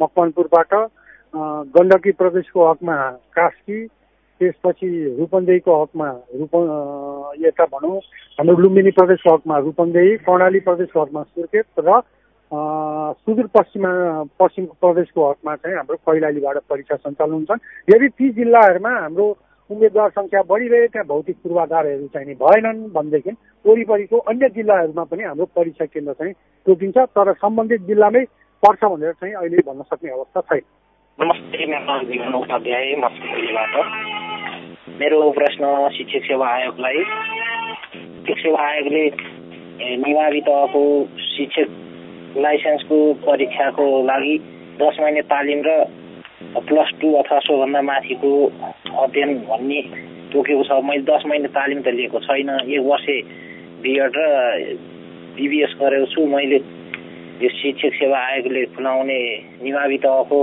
मकवानपुरबाट 0.00 0.74
गण्डकी 1.76 2.12
प्रदेशको 2.12 2.70
हकमा 2.70 2.96
कास्की 3.36 3.86
त्यसपछि 4.40 4.88
रूपन्देहीको 5.18 5.82
हकमा 5.82 6.10
रूप 6.34 6.56
यता 7.40 7.64
भनौँ 7.66 7.96
हाम्रो 8.38 8.56
लुम्बिनी 8.56 8.90
प्रदेशको 8.90 9.34
हकमा 9.34 9.58
रूपन्देही 9.60 10.16
कर्णाली 10.26 10.60
प्रदेशको 10.60 11.02
हकमा 11.02 11.22
सुर्खेत 11.22 11.66
र 11.80 12.00
सुदूरपश्चिमा 12.52 13.90
पश्चिम 14.38 14.64
प्रदेशको 14.80 15.30
हकमा 15.30 15.54
चाहिँ 15.56 15.76
हाम्रो 15.76 15.96
कैलालीबाट 16.02 16.58
परीक्षा 16.70 16.96
सञ्चालन 16.96 17.32
हुन्छन् 17.32 17.66
यदि 17.88 18.08
ती 18.08 18.30
जिल्लाहरूमा 18.32 18.90
हाम्रो 18.98 19.26
उम्मेद्वार 19.70 20.10
सङ्ख्या 20.10 20.42
बढिरहे 20.48 20.86
त्यहाँ 20.88 21.06
भौतिक 21.06 21.36
पूर्वाधारहरू 21.42 22.06
चाहिँ 22.14 22.34
भएनन् 22.42 22.80
भनेदेखि 22.94 23.32
वरिपरिको 23.64 24.18
अन्य 24.30 24.48
जिल्लाहरूमा 24.56 25.04
पनि 25.10 25.22
हाम्रो 25.22 25.46
परीक्षा 25.56 25.84
केन्द्र 25.90 26.12
चाहिँ 26.12 26.32
तोकिन्छ 26.66 26.98
तर 27.16 27.32
सम्बन्धित 27.34 27.80
जिल्लामै 27.86 28.22
पर्छ 28.62 28.84
भनेर 28.84 29.12
चाहिँ 29.12 29.34
अहिले 29.34 29.62
भन्न 29.66 29.82
सक्ने 29.90 30.10
अवस्था 30.10 30.40
छैन। 30.40 30.62
नमस्ते 31.18 31.66
मेरो 31.66 31.98
जीवन 32.04 32.34
उपाध्याय 32.34 32.94
मस्तीबाट 32.98 33.74
मेरो 35.00 35.18
प्रश्न 35.32 35.64
शिक्षक 35.96 36.22
सेवा 36.28 36.48
आयोगलाई 36.48 37.02
शिक्षक 37.02 38.42
सेवा 38.42 38.62
आयोगले 38.68 39.04
निमावि 39.98 40.40
तहको 40.46 40.82
शिक्षक 41.26 41.68
लाइसेन्सको 42.38 42.98
परीक्षाको 43.26 43.86
लागि 44.06 44.38
दस 44.80 44.96
महिने 45.00 45.22
तालिम 45.32 45.62
र 45.66 45.78
प्लस 46.66 46.90
टू 47.00 47.12
अथवा 47.14 47.38
सोभन्दा 47.44 47.82
माथिको 47.82 48.32
अध्ययन 48.96 49.30
भन्ने 49.48 49.80
तोकेको 50.32 50.62
छ। 50.64 50.70
मैले 50.84 51.02
दस 51.04 51.22
महिने 51.26 51.48
तालिम 51.52 51.80
त 51.82 51.88
लिएको 51.96 52.18
छैन। 52.20 52.50
एक 52.64 52.80
वर्षे 52.82 53.16
बिएड 53.82 54.16
र 54.16 54.20
बिबिएस 55.36 55.72
गरेको 55.80 56.06
छु। 56.12 56.26
मैले 56.26 56.58
यो 57.42 57.48
शिक्षक 57.52 57.92
सेवा 58.00 58.18
आयोगले 58.18 58.64
खुलाउने 58.74 59.18
निमावि 59.62 59.98
तहको 60.04 60.38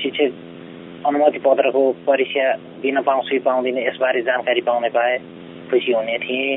शिक्षक 0.00 0.30
अनुमति 1.06 1.38
पत्रको 1.38 1.82
परीक्षा 2.06 2.46
दिन 2.82 3.00
पाउँछु 3.02 3.30
कि 3.30 3.38
पाउँदिनँ 3.46 3.82
यसबारे 3.82 4.20
जानकारी 4.22 4.60
पाउने 4.60 4.88
पाए 4.92 5.16
खुसी 5.70 5.92
हुने 5.92 6.18
थिएँ। 6.18 6.56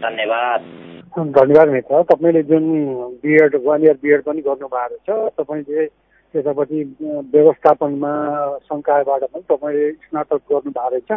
धन्यवाद। 0.00 0.60
धन्यवाद 1.14 1.68
मित्र। 1.68 2.02
तपाईँले 2.10 2.42
जुन 2.48 2.64
बिएड 3.22 3.52
वान 3.64 3.82
इयर 3.84 3.96
बिएड 4.02 4.22
पनि 4.24 4.40
गर्नुभएको 4.40 5.12
रहेछ 5.12 5.32
तपाईँले 5.38 5.86
यतापट्टि 6.34 6.82
व्यवस्थापनमा 7.32 8.12
सङ्कायबाट 8.66 9.22
पनि 9.24 9.42
तपाईँले 9.48 9.90
स्नातक 10.04 10.40
गर्नुभएको 10.50 10.88
रहेछ। 10.88 11.10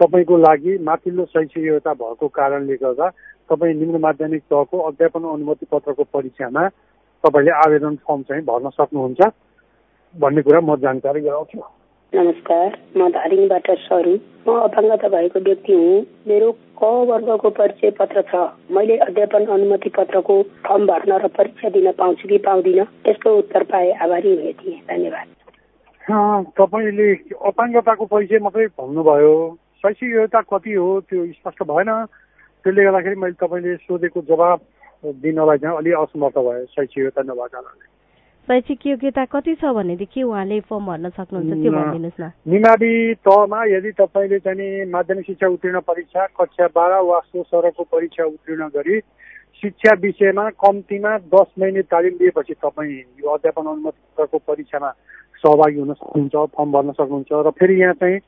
तपाईँको 0.00 0.36
लागि 0.36 0.72
माथिल्लो 0.80 1.24
शैक्षिक 1.26 1.64
योग्यता 1.64 1.92
भएको 1.94 2.28
कारणले 2.28 2.76
गर्दा 2.76 3.08
तपाईँ 3.50 3.74
निम्न 3.74 4.00
माध्यमिक 4.00 4.42
तहको 4.50 4.78
अध्यापन 4.88 5.24
अनुमति 5.26 5.66
पत्रको 5.72 6.04
परीक्षामा 6.14 6.68
तपाईँले 7.24 7.52
आवेदन 7.64 7.96
फर्म 8.06 8.22
चाहिँ 8.22 8.44
भर्न 8.44 8.70
सक्नुहुन्छ 8.70 9.20
भन्ने 10.14 10.42
कुरा 10.42 10.60
म 10.60 10.76
जानकारी 10.80 11.20
गराउँछु। 11.20 11.79
नमस्कार 12.12 12.76
म 12.96 13.08
धादिङबाट 13.08 13.70
सरू। 13.70 14.12
म 14.46 14.54
अपाङ्गता 14.60 15.08
भएको 15.08 15.40
व्यक्ति 15.40 15.72
हुँ। 15.72 15.98
मेरो 16.26 16.50
क 16.74 16.84
वर्गको 17.06 17.50
परिचय 17.50 17.90
पत्र 17.90 18.22
छ। 18.22 18.34
मैले 18.70 18.96
अध्यापन 19.06 19.46
अनुमति 19.46 19.88
पत्रको 19.88 20.42
फर्म 20.66 20.86
भर्न 20.86 21.12
र 21.22 21.28
परीक्षा 21.28 21.68
दिन 21.70 21.90
पाउँछु 21.92 22.28
कि 22.28 22.38
पाउँदिन? 22.38 22.82
त्यसको 23.06 23.36
उत्तर 23.38 23.62
पाए 23.62 23.92
आभारी 24.02 24.34
हुने 24.34 24.52
थिएँ। 24.52 24.80
धन्यवाद। 24.90 25.26
तपाईँले 26.58 27.08
अपाङ्गताको 27.46 28.04
परिचय 28.04 28.38
मात्रै 28.42 28.66
भन्नुभयो। 28.74 29.34
शैक्षिक 29.78 30.10
योग्यता 30.10 30.40
कति 30.50 30.72
हो 30.74 30.88
त्यो 31.06 31.26
स्पष्ट 31.38 31.62
भएन। 31.62 31.90
त्यसले 32.64 32.82
गर्दाखेरि 32.84 33.16
मैले 33.22 33.38
तपाईँले 33.38 33.76
सोधेको 33.86 34.20
जवाब 34.26 34.58
दिनलाई 35.22 35.58
चाहिँ 35.62 35.76
अलिक 35.78 35.94
असमर्थ 35.94 36.36
भयो। 36.42 36.66
शैक्षिक 36.74 36.98
योग्यता 36.98 37.22
नभएको 37.22 37.54
कारणले 37.54 37.99
शैक्षिक 38.50 38.86
योग्यता 38.86 39.24
कति 39.30 39.54
छ 39.54 39.70
भनेदेखि 39.70 40.22
उहाँले 40.22 40.58
फर्म 40.66 40.86
भर्न 40.86 41.08
सक्नुहुन्छ 41.08 41.54
त्यो 41.54 41.70
भनिदिनुहोस् 41.70 42.20
न। 42.20 42.30
निमावि 42.50 43.14
तहमा 43.22 43.60
यदि 43.70 43.90
तपाईँले 43.94 44.38
चाहिँ 44.42 44.90
माध्यमिक 44.90 45.26
शिक्षा 45.26 45.48
उत्तीर्ण 45.54 45.80
परीक्षा 45.86 46.26
कक्षा 46.34 46.66
बाह्र 46.74 46.98
वा 46.98 47.18
सो 47.30 47.42
सरको 47.46 47.82
परीक्षा 47.94 48.24
उत्तीर्ण 48.26 48.68
गरी 48.74 48.98
शिक्षा 49.62 49.94
विषयमा 50.02 50.48
कम्तीमा 50.58 51.12
दस 51.30 51.48
महिने 51.58 51.82
तालिम 51.86 52.14
दिएपछि 52.18 52.54
तपाईँ 52.58 53.22
यो 53.22 53.30
अध्यापन 53.30 53.70
अनुमतिको 53.70 54.38
परीक्षामा 54.42 54.90
सहभागी 55.38 55.78
हुन 55.78 55.92
सक्नुहुन्छ 55.94 56.50
फर्म 56.50 56.72
भर्न 56.72 56.90
सक्नुहुन्छ 56.98 57.46
र 57.46 57.50
फेरि 57.54 57.80
यहाँ 57.80 57.94
चाहिँ 58.02 58.18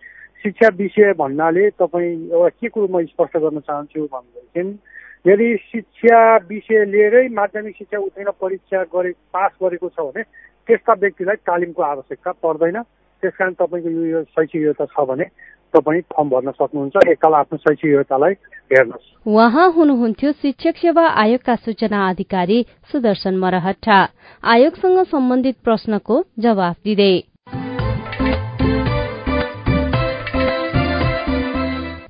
शिक्षा 0.45 0.69
विषय 0.79 1.12
भन्नाले 1.19 1.69
तपाईँ 1.83 2.14
एउटा 2.31 2.49
के 2.62 2.69
कुरो 2.69 2.87
म 2.95 3.05
स्पष्ट 3.11 3.37
गर्न 3.43 3.59
चाहन्छु 3.59 4.07
भनेदेखि 4.07 4.71
यदि 5.25 5.57
शिक्षा 5.62 6.21
विषय 6.50 6.85
लिएरै 6.85 7.29
माध्यमिक 7.31 7.75
शिक्षा 7.76 7.99
उत्तीर्ण 7.99 8.31
परीक्षा 8.43 8.83
गरे 8.91 9.11
पास 9.31 9.50
गरेको 9.62 9.88
छ 9.88 10.00
भने 10.02 10.23
त्यस्ता 10.67 10.93
व्यक्तिलाई 10.93 11.37
तालिमको 11.47 11.83
आवश्यकता 11.83 12.31
पर्दैन। 12.43 12.83
त्यस 13.23 13.35
कारण 13.38 13.52
तपाईँको 13.55 13.88
यो 13.88 14.23
शैक्षिक 14.25 14.62
योग्यता 14.62 14.85
छ 14.85 15.07
भने 15.07 15.25
तपाईँ 15.75 16.00
फर्म 16.11 16.29
भर्न 16.29 16.50
सक्नुहुन्छ। 16.50 17.07
एकताल 17.09 17.35
आफ्नो 17.35 17.57
शैक्षिक 17.59 17.91
योग्यतालाई 17.91 18.33
हेर्नुहोस्। 18.73 19.07
उहाँ 19.26 19.69
हुनुहुन्थ्यो 19.73 20.33
शिक्षक 20.43 20.76
सेवा 20.76 21.05
आयोगका 21.23 21.55
सूचना 21.57 22.09
अधिकारी 22.11 22.59
सुदर्शन 22.93 23.35
मरहट्टा। 23.38 23.99
आयोगसँग 24.45 24.99
सम्बन्धित 25.07 25.57
प्रश्नको 25.64 26.23
जवाफ 26.38 26.76
दिँदै। 26.85 27.32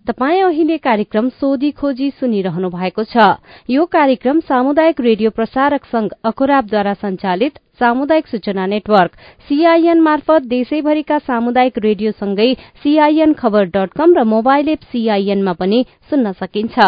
तपाई 0.06 0.40
अहिले 0.40 0.76
कार्यक्रम 0.78 1.28
सोधी 1.30 1.70
खोजी 1.70 2.10
सुनिरहनु 2.10 2.68
भएको 2.70 3.02
छ। 3.04 3.26
यो 3.70 3.84
कार्यक्रम 3.86 4.40
सामुदायिक 4.40 5.00
रेडियो 5.00 5.30
प्रसारक 5.30 5.84
संघ 5.86 6.08
अखुराबद्वारा 6.24 6.94
संचालित 6.94 7.58
सामुदायिक 7.80 8.26
सूचना 8.26 8.66
नेटवर्क 8.66 9.12
सीआईएन 9.48 10.00
मार्फत 10.00 10.42
देशैभरिका 10.46 11.18
सामुदायिक 11.20 11.78
रेडियोसँगै 11.78 12.52
सीआईएन 12.82 13.32
खबर 13.32 13.64
डट 13.66 13.92
कम 13.98 14.14
र 14.14 14.24
मोबाइल 14.24 14.68
एप 14.68 14.82
सीआईएनमा 14.92 15.52
पनि 15.52 15.84
सुन्न 16.10 16.32
सकिन्छ। 16.32 16.78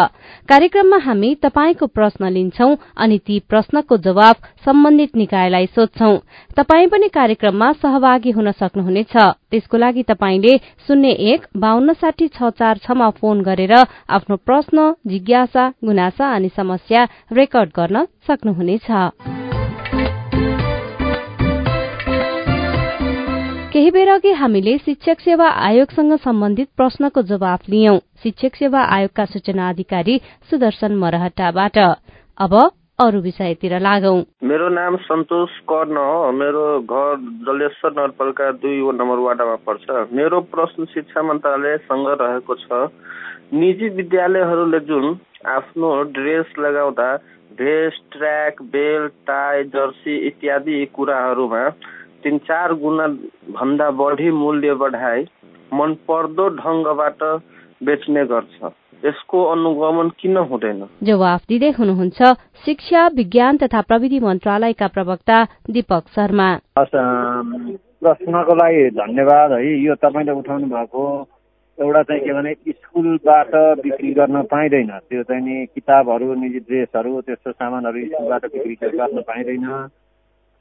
कार्यक्रममा 0.49 0.97
हामी 1.05 1.33
तपाईँको 1.43 1.87
प्रश्न 1.87 2.29
लिन्छौ 2.29 2.69
अनि 2.97 3.17
ती 3.17 3.39
प्रश्नको 3.49 3.97
जवाब 3.97 4.35
सम्बन्धित 4.65 5.15
निकायलाई 5.15 5.65
सोध्छौ। 5.75 6.11
तपाई 6.57 6.87
पनि 6.87 7.07
कार्यक्रममा 7.09 7.71
सहभागी 7.81 8.31
हुन 8.31 8.51
सक्नुहुनेछ। 8.51 9.15
त्यसको 9.51 9.77
लागि 9.77 10.03
तपाईँले 10.03 10.57
शून्य 10.87 11.09
एक 11.31 11.47
बान्न 11.57 11.93
साठी 11.93 12.27
छ 12.27 12.49
चार 12.59 12.77
छमा 12.85 13.09
फोन 13.19 13.41
गरेर 13.41 13.73
आफ्नो 13.73 14.35
प्रश्न 14.45 14.91
जिज्ञासा 15.07 15.69
गुनासा 15.85 16.33
अनि 16.35 16.49
समस्या 16.55 17.07
रेकर्ड 17.33 17.69
गर्न 17.75 18.05
सक्नुहुनेछ। 18.27 19.34
केही 23.75 23.89
बेर 23.91 24.09
अघि 24.09 24.31
हामीले 24.31 24.77
शिक्षक 24.77 25.19
सेवा 25.19 25.47
आयोगसँग 25.61 26.13
सम्बन्धित 26.23 26.67
प्रश्नको 26.77 27.21
जवाफ 27.21 27.63
लियौं। 27.69 27.97
शिक्षक 28.23 28.55
सेवा 28.55 28.81
आयोगका 28.95 29.25
सूचना 29.25 29.67
अधिकारी 29.69 30.15
सुदर्शन 30.49 30.95
मरहटाबाट 30.95 31.77
अब 32.37 32.53
अरू 32.99 33.19
विषयतिर 33.21 33.77
लागौं। 33.79 34.21
मेरो 34.47 34.69
नाम 34.69 34.95
सन्तोष 35.07 35.57
कर्ण 35.71 35.97
हो। 35.97 36.31
मेरो 36.31 36.63
घर 36.79 37.17
जलेश्वर 37.47 37.91
नगरपालिका 37.91 38.51
दुई 38.63 38.79
नम्बर 38.95 39.19
वार्डमा 39.25 39.55
पर्छ। 39.67 40.07
मेरो 40.15 40.39
प्रश्न 40.55 40.85
शिक्षा 40.93 41.23
मन्त्रालयसँग 41.23 42.07
रहेको 42.21 42.55
छ 42.55 42.79
निजी 43.59 43.89
विद्यालयहरूले 43.99 44.79
जुन 44.87 45.17
आफ्नो 45.57 45.91
ड्रेस 46.15 46.55
लगाउँदा 46.59 47.09
vest 47.59 48.01
track 48.11 48.61
belt 48.71 49.11
tie 49.27 49.63
jersey 49.75 50.17
इत्यादि 50.27 50.79
कुराहरूमा 50.95 51.65
तिन 52.25 52.37
चार 52.47 52.73
गुणा 52.73 53.07
भन्दा 53.53 53.89
बढी 53.91 54.29
मूल्य 54.31 54.73
बढाई 54.73 55.25
मन 55.73 55.93
पर्दो 56.07 56.47
ढङ्गबाट 56.57 57.23
बेच्ने 57.85 58.25
गर्छ। 58.25 58.71
यसको 59.05 59.43
अनुगमन 59.45 60.09
किन 60.19 60.37
हुँदैन? 60.49 60.79
जवाफ 61.03 61.41
दिँदै 61.49 61.69
हुनुहुन्छ 61.69 62.19
शिक्षा 62.65 63.07
विज्ञान 63.15 63.57
तथा 63.57 63.81
प्रविधि 63.81 64.19
मन्त्रालयका 64.19 64.87
प्रवक्ता 64.87 65.37
दीपक 65.69 66.03
शर्मा। 66.15 66.49
प्रश्नको 66.79 68.53
लागि 68.55 68.89
धन्यवाद 68.97 69.51
है। 69.51 69.61
यो 69.85 69.95
तपाईँले 69.95 70.31
उठाउनु 70.31 70.67
भएको 70.67 71.03
एउटा 71.77 72.01
चाहिँ 72.03 72.21
के 72.21 72.33
भने 72.33 72.53
स्कुलबाट 72.53 73.53
बिक्री 73.83 74.11
गर्न 74.13 74.41
पाइँदैन। 74.41 74.91
त्यो 75.09 75.23
चाहिँ 75.23 75.43
नि 75.43 75.65
किताबहरू 75.75 76.33
निजी 76.33 76.59
ड्रेसहरू 76.59 77.21
त्यस्तो 77.21 77.51
सामानहरू 77.51 78.05
स्कुलबाट 78.05 78.45
बिक्री 78.45 78.75
गर्न 78.97 79.21
पाइँदैन। 79.21 79.65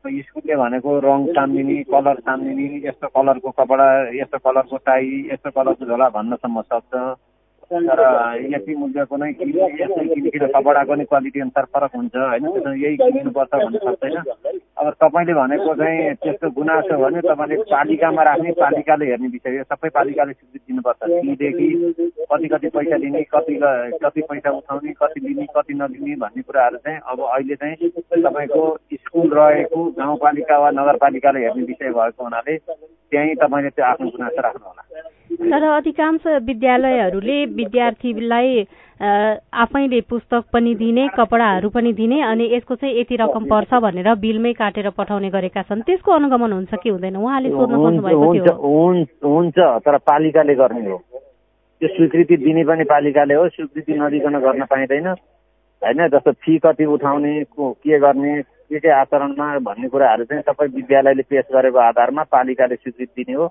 स्कुलले 0.04 0.56
भनेको 0.56 0.90
रङ 1.00 1.20
तानिदिने 1.32 1.82
कलर 1.88 2.16
तानिदिने 2.26 2.88
यस्तो 2.88 3.08
कलरको 3.08 3.50
कपडा 3.50 3.87
यस्तो 4.14 4.38
कलरको 4.38 4.76
टाई 4.87 5.08
यस्तो 5.32 5.50
कलरको 5.50 5.84
झोला 5.87 6.08
भन्नसम्म 6.16 6.61
सक्छ। 6.61 6.92
तर 7.73 8.00
यति 8.52 8.75
मूल्यको 8.76 9.16
नै 9.16 9.28
यस्तै 9.30 10.04
किनकिन 10.14 10.46
कपडाको 10.54 10.94
नै 10.94 11.04
क्वालिटी 11.04 11.40
अनुसार 11.40 11.64
फरक 11.73 11.92
हुन्छ 11.96 12.16
होइन? 12.16 12.44
यही 12.84 12.96
किन्नुपर्छ 12.96 13.52
भन्नु 13.54 13.78
सक्दैन 13.84 14.16
अब 14.85 14.93
तपाईँले 15.00 15.35
भनेको 15.35 15.75
चाहिँ 15.75 16.14
त्यस्तो 16.14 16.49
गुनासो 16.50 16.97
भने 16.99 17.21
तपाईँले 17.21 17.57
पालिकामा 17.64 18.23
राख्ने 18.23 18.50
पालिकाले 18.53 19.05
हेर्ने 19.07 19.29
विषय 19.29 19.62
सबै 19.64 19.88
पालिकाले 19.88 20.33
स्वीकृति 20.33 20.64
दिनुपर्छ। 20.69 21.00
फीदेखि 21.25 21.69
कति 22.31 22.49
कति 22.49 22.69
पैसा 22.69 22.97
दिने 22.99 23.23
कति 23.25 23.55
कति 24.05 24.23
पैसा 24.29 24.50
उठाउने 24.50 24.93
कति 24.93 25.21
लिने 25.21 25.47
कति 25.57 25.75
नलिने 25.75 26.17
भन्ने 26.17 26.43
कुराहरू 26.43 26.76
चाहिँ 26.79 26.99
अब 27.07 27.21
अहिले 27.25 27.55
चाहिँ 27.55 27.91
तपाईँको 28.21 28.62
स्कुल 28.95 29.29
रहेको 29.33 29.85
गाउँपालिका 29.99 30.59
वा 30.59 30.71
नगरपालिकाले 30.71 31.41
हेर्ने 31.41 31.64
विषय 31.64 31.91
भएको 31.91 32.25
हुनाले 32.25 32.57
त्यहीँ 32.57 33.35
तपाईँले 33.41 33.71
त्यो 33.71 33.85
आफ्नो 33.85 34.11
गुनासो 34.11 34.43
राख्नु 34.43 34.67
होला 34.67 34.94
तर 35.51 35.63
अधिकांश 35.65 36.27
विद्यालयहरूले 36.43 37.45
विद्यार्थीलाई 37.59 38.65
आफैले 39.01 40.01
पुस्तक 40.09 40.45
पनि 40.53 40.75
दिने 40.75 41.09
कपडाहरू 41.17 41.69
पनि 41.71 41.93
दिने 41.93 42.21
अनि 42.23 42.45
यसको 42.55 42.75
चाहिँ 42.75 42.95
यति 43.01 43.17
रकम 43.17 43.45
पर्छ 43.51 43.75
भनेर 43.83 44.15
बिलमै 44.17 44.53
काटेर 44.53 44.89
पठाउने 44.97 45.31
गरेका 45.31 45.63
छन्। 45.63 45.83
त्यसको 45.83 46.13
अनुगमन 46.13 46.53
हुन्छ 46.53 46.75
कि 46.83 46.89
हुँदैन? 46.89 47.17
उहाँले 47.17 47.49
सोध्नु 47.51 47.77
थियो। 48.01 48.55
हुन्छ 49.25 49.59
तर 49.85 49.97
पालिकाले 49.99 50.55
गर्ने 50.55 50.91
हो। 50.91 50.99
त्यो 50.99 51.89
स्वीकृति 51.89 52.37
दिने 52.37 52.65
पनि 52.65 52.85
पालिकाले 52.87 53.35
हो 53.35 53.49
स्वीकृति 53.49 53.93
नदिकन 53.99 54.39
गर्न 54.41 54.65
पाइँदैन। 54.71 55.09
होइन 55.83 56.09
जस्तो 56.09 56.33
फी 56.33 56.59
कति 56.65 56.85
उठाउने 56.87 57.35
के 57.59 57.99
गर्ने 57.99 58.41
के 58.43 58.79
के 58.79 58.91
आचरणमा 58.91 59.47
भन्ने 59.59 59.89
कुराहरू 59.89 60.25
चाहिँ 60.25 60.43
सबै 60.49 60.67
विद्यालयले 60.75 61.23
पेस 61.29 61.45
गरेको 61.53 61.79
आधारमा 61.79 62.23
पालिकाले 62.33 62.75
स्वीकृति 62.75 63.23
दिने 63.23 63.37
हो। 63.37 63.47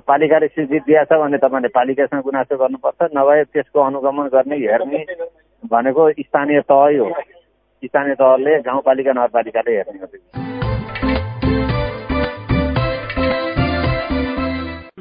पालिकाले 0.00 0.46
स्वीकृति 0.46 0.78
दिएछ 0.78 1.12
भने 1.12 1.38
तपाईँले 1.38 1.68
पालिकासँग 1.68 2.22
गुनासो 2.22 2.56
गर्नुपर्छ 2.56 3.10
नभए 3.16 3.44
त्यसको 3.44 3.80
अनुगमन 3.80 4.28
गर्ने 4.28 4.56
हेर्ने 4.56 5.04
भनेको 5.64 6.10
स्थानीय 6.12 6.60
तहै 6.60 6.96
हो। 6.96 7.08
स्थानीय 7.84 8.14
तहले 8.14 8.58
गाउँपालिका 8.60 9.12
नगरपालिकाले 9.12 9.76
हेर्ने 9.76 10.00
हो। 10.00 10.61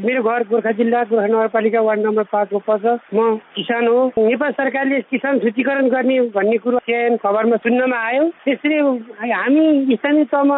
मेरो 0.02 0.22
घर 0.24 0.44
गोर्खा 0.50 0.72
जिल्ला 0.72 1.04
गोर्खा 1.04 1.28
नगरपालिका 1.28 1.82
वार्ड 1.82 2.00
नम्बर 2.02 2.24
पाँचको 2.34 2.60
पर्छ 2.68 2.86
म 3.14 3.38
किसान 3.56 3.88
हो। 3.88 4.00
नेपाल 4.18 4.52
सरकारले 4.52 5.00
किसान 5.12 5.40
सूचीकरण 5.40 5.90
गर्ने 5.90 6.20
भन्ने 6.36 6.58
कुरो 6.58 6.78
खबरमा 7.22 7.58
सुन्नमा 7.62 7.98
आयो। 8.08 8.24
त्यसरी 8.46 8.78
हामी 9.32 9.96
स्थानीय 9.96 10.26
तहमा 10.26 10.58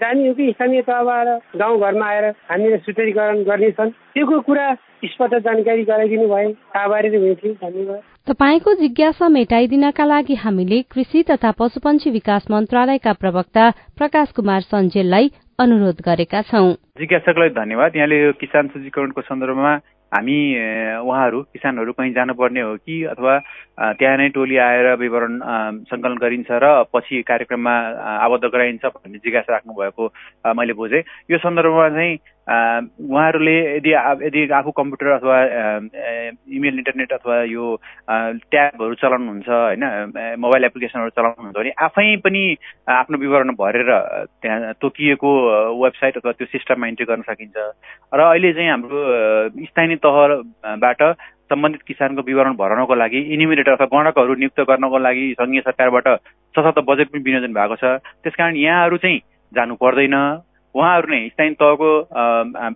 जाने 0.00 0.28
हो 0.28 0.34
कि 0.34 0.50
स्थानीय 0.52 0.82
तहबाट 0.82 1.28
गाउँघरमा 1.56 2.06
आएर 2.06 2.24
हामीले 2.50 2.76
सूचीकरण 2.78 3.42
गर्नेछन्। 3.44 3.90
त्यो 4.14 4.40
कुरा 4.40 4.66
स्पष्ट 5.04 5.34
जानकारी 5.46 5.82
गराइदिनु 5.84 6.26
भए 6.28 6.52
आभारी 6.76 7.08
हुन्थ्यो। 7.16 7.52
धन्यवाद। 7.62 8.00
तपाईँको 8.28 8.74
जिज्ञासा 8.74 9.28
मेटाइदिनका 9.28 10.04
लागि 10.04 10.34
हामीले 10.34 10.82
कृषि 10.92 11.22
तथा 11.30 11.50
पशुपन्छी 11.58 12.10
विकास 12.10 12.46
मन्त्रालयका 12.50 13.12
प्रवक्ता 13.12 13.70
प्रकाश 13.98 14.32
कुमार 14.36 14.60
सञ्जेललाई 14.66 15.30
अनुरोध 15.58 15.96
गरेका 16.04 16.40
छौं। 16.42 16.72
जिज्ञासकलाई 17.00 17.48
धन्यवाद। 17.48 17.96
यहाँले 17.96 18.16
यो 18.22 18.32
किसान 18.32 18.68
सूचीकरणको 18.68 19.20
सन्दर्भमा 19.20 19.72
हामी 20.12 20.38
उहाँहरू 21.00 21.42
किसानहरू 21.42 21.92
कहीँ 21.92 22.12
जानुपर्ने 22.12 22.60
हो 22.60 22.76
कि 22.76 23.04
अथवा 23.04 23.38
त्यहाँ 23.76 24.16
नै 24.16 24.28
टोली 24.32 24.56
आएर 24.56 24.86
विवरण 24.96 25.32
सङ्कलन 25.90 26.16
गरिन्छ 26.16 26.50
र 26.64 26.66
पछि 26.92 27.22
कार्यक्रममा 27.28 27.74
आबद्ध 28.24 28.44
गराइन्छ 28.48 28.84
भन्ने 28.86 29.18
जिज्ञासा 29.20 29.52
राख्नु 29.52 29.72
भएको 29.76 30.04
मैले 30.56 30.72
बुझेँ। 30.72 31.02
यो 31.30 31.38
सन्दर्भमा 31.38 31.88
चाहिँ 31.92 32.16
उहाँहरूले 32.46 33.56
यदि 33.76 33.92
यदि 34.26 34.40
आफू 34.54 34.70
कम्प्युटर 34.70 35.06
अथवा 35.12 35.36
इमेल 36.56 36.78
इन्टरनेट 36.78 37.12
अथवा 37.12 37.36
यो 37.52 37.64
ट्याबहरू 38.48 38.94
चलाउनुहुन्छ 39.02 39.48
होइन 39.50 39.84
मोबाइल 40.40 40.64
एप्लिकेसनहरू 40.64 41.10
चलाउनुहुन्छ 41.18 41.56
भने 41.58 41.70
आफै 41.86 42.16
पनि 42.24 42.42
आफ्नो 42.86 43.18
विवरण 43.18 43.50
भरेर 43.60 43.90
त्यहाँ 44.42 44.72
तोकिएको 44.80 45.30
वेबसाइट 45.84 46.16
अथवा 46.16 46.32
त्यो 46.32 46.46
सिस्टममा 46.54 46.86
इन्ट्री 46.86 47.06
गर्न 47.12 47.22
सकिन्छ। 47.28 47.56
र 48.14 48.20
अहिले 48.30 48.52
चाहिँ 48.52 48.70
हाम्रो 48.70 49.00
स्थानीय 49.68 49.96
तहबाट 50.06 51.02
सम्बन्धित 51.50 51.82
किसानको 51.86 52.22
विवरण 52.22 52.54
भराउनको 52.56 52.94
लागि 52.94 53.20
इनिमिनेटर 53.34 53.72
अथवा 53.72 53.86
गणकहरू 53.92 54.34
नियुक्त 54.34 54.60
गर्नको 54.70 54.98
लागि 54.98 55.24
सङ्घीय 55.40 55.60
सरकारबाट 55.68 56.08
सशक्त 56.54 56.78
बजेट 56.88 57.08
पनि 57.12 57.22
विनियोजन 57.22 57.52
भएको 57.54 57.76
छ। 57.76 57.84
त्यसकारण 58.22 58.56
यहाँहरू 58.56 58.96
चाहिँ 59.04 59.18
जानु 59.52 59.74
पर्दैन। 59.78 60.16
उहाँहरू 60.74 61.08
नै 61.08 61.20
स्थानीय 61.32 61.54
तहको 61.56 61.88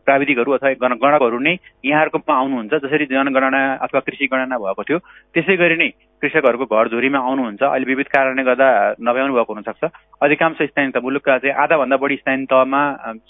प्राविधिकहरू 0.07 0.51
अथवा 0.53 0.97
गणकहरू 1.03 1.39
नै 1.39 1.55
यहाँहरूकोमा 1.85 2.35
आउनुहुन्छ 2.37 2.75
जसरी 2.85 3.05
जनगणना 3.11 3.61
अथवा 3.85 4.01
कृषि 4.07 4.27
गणना 4.33 4.57
भएको 4.57 4.83
थियो। 4.89 4.99
त्यसै 5.35 5.57
गरी 5.61 5.77
नै 5.77 5.91
कृषकहरूको 6.23 6.65
घर 6.69 6.89
झोरीमा 6.89 7.19
आउनुहुन्छ 7.19 7.63
अहिले 7.63 7.87
विविध 7.87 8.09
कारणले 8.13 8.43
गर्दा 8.45 8.69
नभ्याउनु 9.01 9.35
भएको 9.35 9.53
हुनसक्छ। 9.55 9.85
अधिकांश 10.23 10.63
स्थानीय 10.63 10.91
तह 10.95 11.01
मुलुकका 11.01 11.39
चाहिँ 11.39 11.55
आधाभन्दा 11.65 11.97
बढी 11.97 12.17
स्थानीय 12.21 12.47
तहमा 12.53 12.83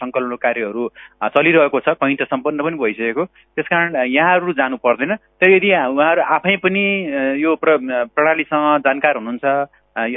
सङ्कलन 0.03 0.35
कार्यहरू 0.43 0.83
चलिरहेको 1.23 1.81
छ 1.81 1.89
कहीँ 2.01 2.17
त 2.19 2.27
सम्पन्न 2.27 2.59
पनि 2.67 2.77
भइसकेको। 2.83 3.25
त्यसकारण 3.55 3.97
यहाँहरू 4.11 4.53
जानु 4.59 4.77
पर्दैन। 4.83 5.15
तर 5.39 5.51
यदि 5.51 5.71
उहाँहरू 5.71 6.23
आफै 6.35 6.57
पनि 6.65 6.85
यो 7.43 7.51
प्रणालीसँग 7.63 8.67
जानकार 8.87 9.15
हुनुहुन्छ 9.17 9.47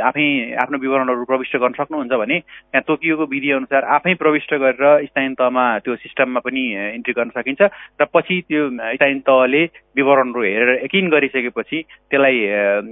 आफै 0.02 0.26
आफ्नो 0.56 0.78
विवरणहरू 0.78 1.24
प्रविष्ट 1.24 1.58
गर्न 1.58 1.74
सक्नुहुन्छ 1.74 2.13
भने 2.13 2.39
त्यहाँ 2.39 2.84
तोकिएको 2.88 3.26
विधि 3.26 3.52
अनुसार 3.52 3.84
आफै 3.96 4.13
प्रविष्ट 4.15 4.54
गरेर 4.56 5.06
स्थानीय 5.06 5.34
तहमा 5.34 5.65
त्यो 5.80 5.96
सिस्टममा 5.96 6.39
पनि 6.39 6.63
इन्ट्री 6.96 7.13
गर्न 7.13 7.30
सकिन्छ 7.30 7.62
र 8.02 8.06
पछि 8.13 8.39
त्यो 8.50 8.69
स्थानीय 8.69 9.19
तहले 9.22 9.63
विवरणहरू 9.96 10.43
हेरेर 10.43 10.84
यकिन 10.84 11.10
गरिसकेपछि 11.10 11.82
त्यसलाई 11.82 12.38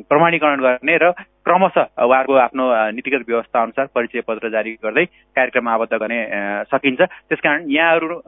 प्रमाणीकरण 0.05 0.59
गर्ने 0.59 0.97
र 0.97 1.11
क्रमशः 1.45 1.85
उहाँहरूको 2.05 2.33
आफ्नो 2.37 2.65
नीतिगत 2.95 3.25
व्यवस्था 3.27 3.61
अनुसार 3.61 3.85
परिचय 3.95 4.21
पत्र 4.27 4.49
जारी 4.49 4.71
गर्दै 4.83 5.05
कार्यक्रम 5.35 5.67
आबद्ध 5.67 5.93
गर्ने 5.93 6.19
सकिन्छ। 6.71 7.01
त्यसकारण 7.01 7.69
यहाँहरू 7.71 8.21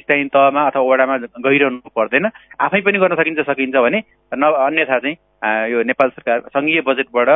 स्थानीय 0.00 0.28
तहमा 0.32 0.66
अथवा 0.66 0.82
वडामा 0.82 1.16
गइरहनु 1.46 1.90
पर्दैन। 1.92 2.26
आफै 2.60 2.80
पनि 2.80 2.98
गर्न 2.98 3.14
सकिन्छ 3.20 3.40
सकिन्छ 3.46 3.76
भने 3.76 4.00
न 4.32 4.42
अन्यथा 4.66 4.98
चाहिँ 4.98 5.16
यो 5.70 5.82
नेपाल 5.84 6.08
सरकार 6.10 6.38
सङ्घीय 6.48 6.80
बजेटबाट 6.80 7.28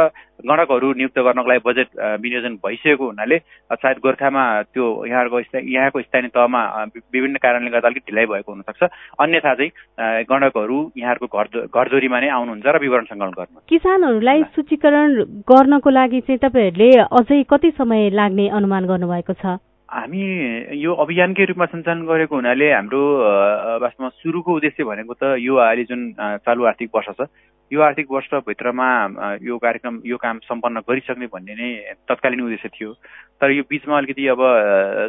गणकहरू 0.48 0.88
नियुक्त 0.96 1.18
गर्नको 1.20 1.48
लागि 1.48 1.62
बजेट 1.64 1.88
विनियोजन 2.24 2.54
भइसकेको 2.64 3.04
हुनाले 3.06 3.38
सायद 3.76 3.98
गोर्खामा 4.02 4.44
त्यो 4.72 4.87
यहाँहरूको 5.06 5.38
यहाँको 5.68 6.00
स्थानीय 6.00 6.30
तहमा 6.35 6.62
विभिन्न 6.96 7.37
कारणले 7.44 7.70
गर्दा 7.70 7.88
अलिक 7.88 8.02
ढिलाइ 8.09 8.26
भएको 8.33 8.52
हुनसक्छ। 8.52 8.83
अन्यथा 9.20 9.54
चाहिँ 9.54 10.24
गणकहरू 10.33 10.78
यहाँहरूको 10.96 11.28
घर 11.28 11.46
घरजोरीमा 11.68 12.20
नै 12.20 12.28
आउनुहुन्छ 12.40 12.66
र 12.66 12.78
विवरण 12.80 13.04
सङ्कलन 13.12 13.37
गर्नु 13.37 13.59
किसानहरूलाई 13.68 14.42
सूचीकरण 14.56 15.09
गर्नको 15.50 15.90
लागि 15.90 16.20
चाहिँ 16.20 16.38
तपाईँहरूले 16.38 16.90
अझै 17.18 17.42
कति 17.50 17.70
समय 17.78 18.10
लाग्ने 18.10 18.48
अनुमान 18.48 18.86
गर्नुभएको 18.86 19.32
छ? 19.32 19.58
हामी 19.88 20.22
यो 20.78 20.92
अभियानकै 21.02 21.44
रूपमा 21.50 21.66
सञ्चालन 21.66 22.06
गरेको 22.06 22.34
हुनाले 22.36 22.66
हाम्रो 22.72 23.00
वास्तवमा 23.82 24.08
सुरुको 24.22 24.50
उद्देश्य 24.54 24.84
भनेको 24.86 25.14
त 25.18 25.34
यो 25.42 25.54
अहिले 25.56 25.84
जुन 25.90 26.00
चालु 26.46 26.64
आर्थिक 26.70 26.90
वर्ष 26.94 27.08
छ 27.18 27.26
यो 27.72 27.80
आर्थिक 27.82 28.06
वर्षभित्रमा 28.10 28.86
यो 29.42 29.58
कार्यक्रम 29.58 30.00
यो 30.06 30.16
काम 30.16 30.38
सम्पन्न 30.46 30.80
गरिसक्ने 30.86 31.26
भन्ने 31.26 31.54
नै 31.54 31.70
तत्कालीन 32.06 32.40
उद्देश्य 32.42 32.68
थियो। 32.70 32.90
तर 33.42 33.50
यो 33.50 33.62
बिचमा 33.66 33.98
अलिकति 33.98 34.26
अब 34.34 34.40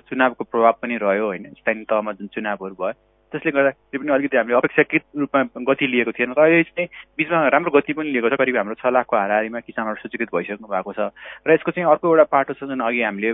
चुनावको 0.09 0.43
प्रभाव 0.49 0.73
पनि 0.81 0.97
रह्यो 1.01 1.25
होइन। 1.25 1.45
स्थानीय 1.57 1.85
तहमा 1.89 2.11
जुन 2.17 2.27
चुनावहरू 2.33 2.75
भयो 2.81 2.93
त्यसले 3.31 3.51
गर्दाखेरि 3.51 3.99
पनि 4.03 4.11
अलिकति 4.11 4.37
हामीले 4.37 4.57
अपेक्षाकृत 4.59 5.03
रूपमा 5.17 5.41
गति 5.63 5.87
लिएको 5.87 6.11
थिएन। 6.11 6.33
र 6.37 6.41
अहिले 6.41 6.63
चाहिँ 6.67 6.87
बिचमा 7.17 7.47
राम्रो 7.47 7.71
गति 7.71 7.93
पनि 7.95 8.11
लिएको 8.11 8.29
छ। 8.29 8.35
करिब 8.37 8.57
हाम्रो 8.57 8.75
छ 8.75 8.85
लाखको 8.91 9.15
हाराहारीमा 9.17 9.59
किसानहरू 9.63 10.01
सूचीकृत 10.03 10.29
भइसक्नु 10.35 10.67
भएको 10.67 10.91
छ। 10.93 10.99
र 11.47 11.49
यसको 11.55 11.71
चाहिँ 11.71 11.87
अर्को 11.87 12.07
एउटा 12.11 12.25
पाटो 12.27 12.53
छ 12.59 12.67
जुन 12.67 12.83
अघि 12.83 13.01
हामीले 13.01 13.31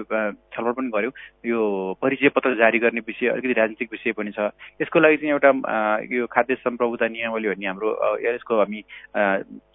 छलफल 0.53 0.73
पनि 0.77 0.89
गऱ्यौँ 0.93 1.13
यो 1.49 1.59
परिचय 2.01 2.29
पत्र 2.29 2.55
जारी 2.61 2.79
गर्ने 2.79 3.01
विषय 3.07 3.27
अलिकति 3.33 3.53
राजनीतिक 3.57 3.89
विषय 3.91 4.11
पनि 4.13 4.31
छ। 4.37 4.53
यसको 4.81 4.99
लागि 4.99 5.17
चाहिँ 5.17 5.33
एउटा 5.33 5.51
यो 6.13 6.25
खाद्य 6.29 6.55
सम्प्रभुता 6.61 7.07
नियमावली 7.07 7.47
भन्ने 7.49 7.67
हाम्रो 7.67 7.89
यसको 8.21 8.53
हामी 8.59 8.81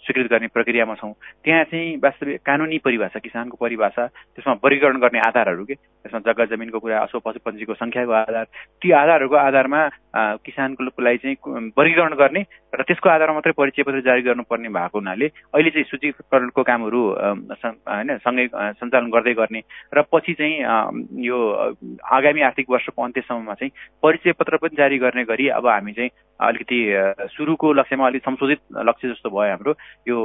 स्वीकृत 0.03 0.27
गर्ने 0.31 0.47
प्रक्रियामा 0.51 0.95
छौँ। 0.99 1.15
त्यहाँ 1.45 1.65
चाहिँ 1.71 1.97
वास्तविक 2.03 2.41
कानुनी 2.43 2.79
परिभाषा 2.83 3.19
किसानको 3.23 3.57
परिभाषा 3.57 4.07
त्यसमा 4.07 4.55
वर्गीकरण 4.59 4.99
गर्ने 4.99 5.21
आधारहरू 5.23 5.65
के? 5.65 5.75
त्यसमा 5.75 6.21
जग्गा 6.27 6.45
जमिनको 6.51 6.79
कुरा 6.83 6.99
अथवा 7.07 7.21
पशुपन्छीको 7.23 7.75
सङ्ख्याको 7.75 8.13
आधार। 8.13 8.47
ती 8.83 8.91
आधारहरूको 8.91 9.37
आधारमा 9.37 9.81
किसानको 10.15 11.03
लागि 11.03 11.19
चाहिँ 11.19 11.37
वर्गीकरण 11.73 12.15
गर्ने 12.15 12.43
र 12.73 12.83
त्यसको 12.83 13.09
आधारमा 13.09 13.35
मात्रै 13.35 13.53
परिचय 13.53 13.83
पत्र 13.83 14.01
जारी 14.03 14.23
गर्नुपर्ने 14.23 14.69
भएको 14.71 14.99
हुनाले 14.99 15.27
अहिले 15.49 15.71
चाहिँ 15.71 15.85
सूचीकरणको 15.87 16.63
कामहरू 16.63 17.01
होइन 17.03 18.17
सँगै 18.19 18.47
सञ्चालन 18.75 19.11
गर्दै 19.11 19.35
गर्ने 19.35 19.61
र 19.91 20.03
पछि 20.07 20.33
चाहिँ 20.35 21.23
यो 21.23 21.39
आगामी 22.13 22.41
आर्थिक 22.43 22.71
वर्षको 22.71 23.03
अन्त्यसम्ममा 23.03 23.55
चाहिँ 23.55 23.73
परिचय 24.03 24.33
पत्र 24.35 24.57
पनि 24.59 24.77
जारी 24.77 24.99
गर्ने 24.99 25.25
गरी 25.25 25.49
अब 25.51 25.67
हामी 25.67 25.93
चाहिँ 25.93 26.11
अलिकति 26.41 26.79
सुरुको 27.31 27.73
लक्ष्यमा 27.73 28.07
अलिक 28.07 28.23
संशोधित 28.23 28.61
लक्ष्य 28.83 29.09
जस्तो 29.09 29.31
भयो 29.31 29.51
हाम्रो 29.51 29.75
यो 30.07 30.19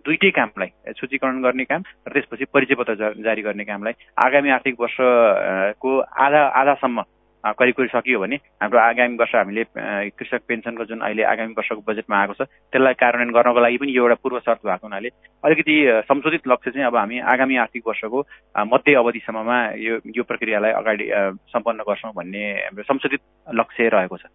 दुइटै 0.00 0.30
कामलाई 0.32 0.94
सूचीकरण 0.94 1.42
गर्ने 1.42 1.64
काम 1.66 1.82
र 2.06 2.12
त्यसपछि 2.12 2.44
परिचय 2.46 2.74
पत्र 2.74 3.12
जारी 3.18 3.42
गर्ने 3.42 3.64
कामलाई 3.64 3.92
आगामी 4.18 4.50
आर्थिक 4.52 4.80
वर्षको 4.80 5.98
आधा 6.20 6.42
आधासम्म 6.54 7.02
करिब 7.44 7.86
सकियो 7.86 8.20
भने 8.20 8.36
हाम्रो 8.62 8.80
आगामी 8.80 9.16
वर्ष 9.16 9.34
हामीले 9.34 9.64
कृषक 10.10 10.40
पेन्सनको 10.48 10.84
जुन 10.84 11.00
अहिले 11.00 11.22
आगामी 11.22 11.54
वर्षको 11.58 11.82
बजेटमा 11.86 12.16
आएको 12.16 12.34
छ 12.34 12.42
त्यसलाई 12.72 12.94
कार्यान्वयन 12.94 13.34
गर्नको 13.34 13.60
लागि 13.60 13.76
पनि 13.76 13.92
यो 13.96 14.02
एउटा 14.02 14.14
पूर्व 14.22 14.38
शर्त 14.40 14.60
भएको 14.66 14.86
हुनाले 14.86 15.08
अलिकति 15.44 15.74
संशोधित 16.10 16.48
लक्ष्य 16.48 16.70
चाहिँ 16.70 16.86
अब 16.86 16.96
हामी 16.96 17.18
आगामी 17.18 17.56
आर्थिक 17.56 17.82
वर्षको 17.86 18.18
मध्य 18.66 18.94
अवधिसम्ममा 18.94 19.58
यो 19.78 20.00
यो 20.16 20.22
प्रक्रियालाई 20.22 20.72
अगाडि 20.72 21.06
सम्पन्न 21.54 21.80
गर्छौँ 21.88 22.12
भन्ने 22.16 22.44
हाम्रो 22.66 22.82
संशोधित 22.82 23.20
लक्ष्य 23.54 23.88
रहेको 23.88 24.16
छ। 24.16 24.26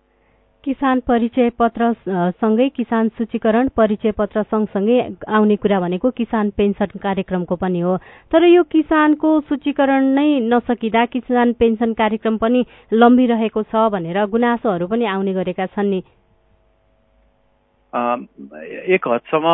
किसान 0.63 0.99
परिचय 0.99 1.49
पत्र 1.59 1.91
सँगै 2.41 2.67
किसान 2.69 3.07
सूचीकरण 3.09 3.67
परिचय 3.77 4.11
पत्र 4.11 4.43
सँगसँगै 4.43 4.99
आउने 5.27 5.55
कुरा 5.55 5.79
भनेको 5.79 6.09
किसान 6.11 6.49
पेन्सन 6.57 6.99
कार्यक्रमको 7.01 7.55
पनि 7.55 7.79
हो। 7.79 7.97
तर 8.31 8.45
यो 8.45 8.63
किसानको 8.69 9.39
सूचीकरण 9.41 10.13
नै 10.15 10.39
नसकिँदा 10.45 11.05
किसान 11.05 11.53
पेन्सन 11.53 11.93
कार्यक्रम 11.93 12.37
पनि 12.37 12.65
लम्बिरहेको 12.93 13.63
छ 13.63 13.89
भनेर 13.89 14.25
गुनासोहरू 14.27 14.87
पनि 14.87 15.05
आउने 15.05 15.33
गरेका 15.33 15.65
छन् 15.65 15.89
नि। 15.89 16.03
एक 17.91 19.07
हदसम्म 19.07 19.47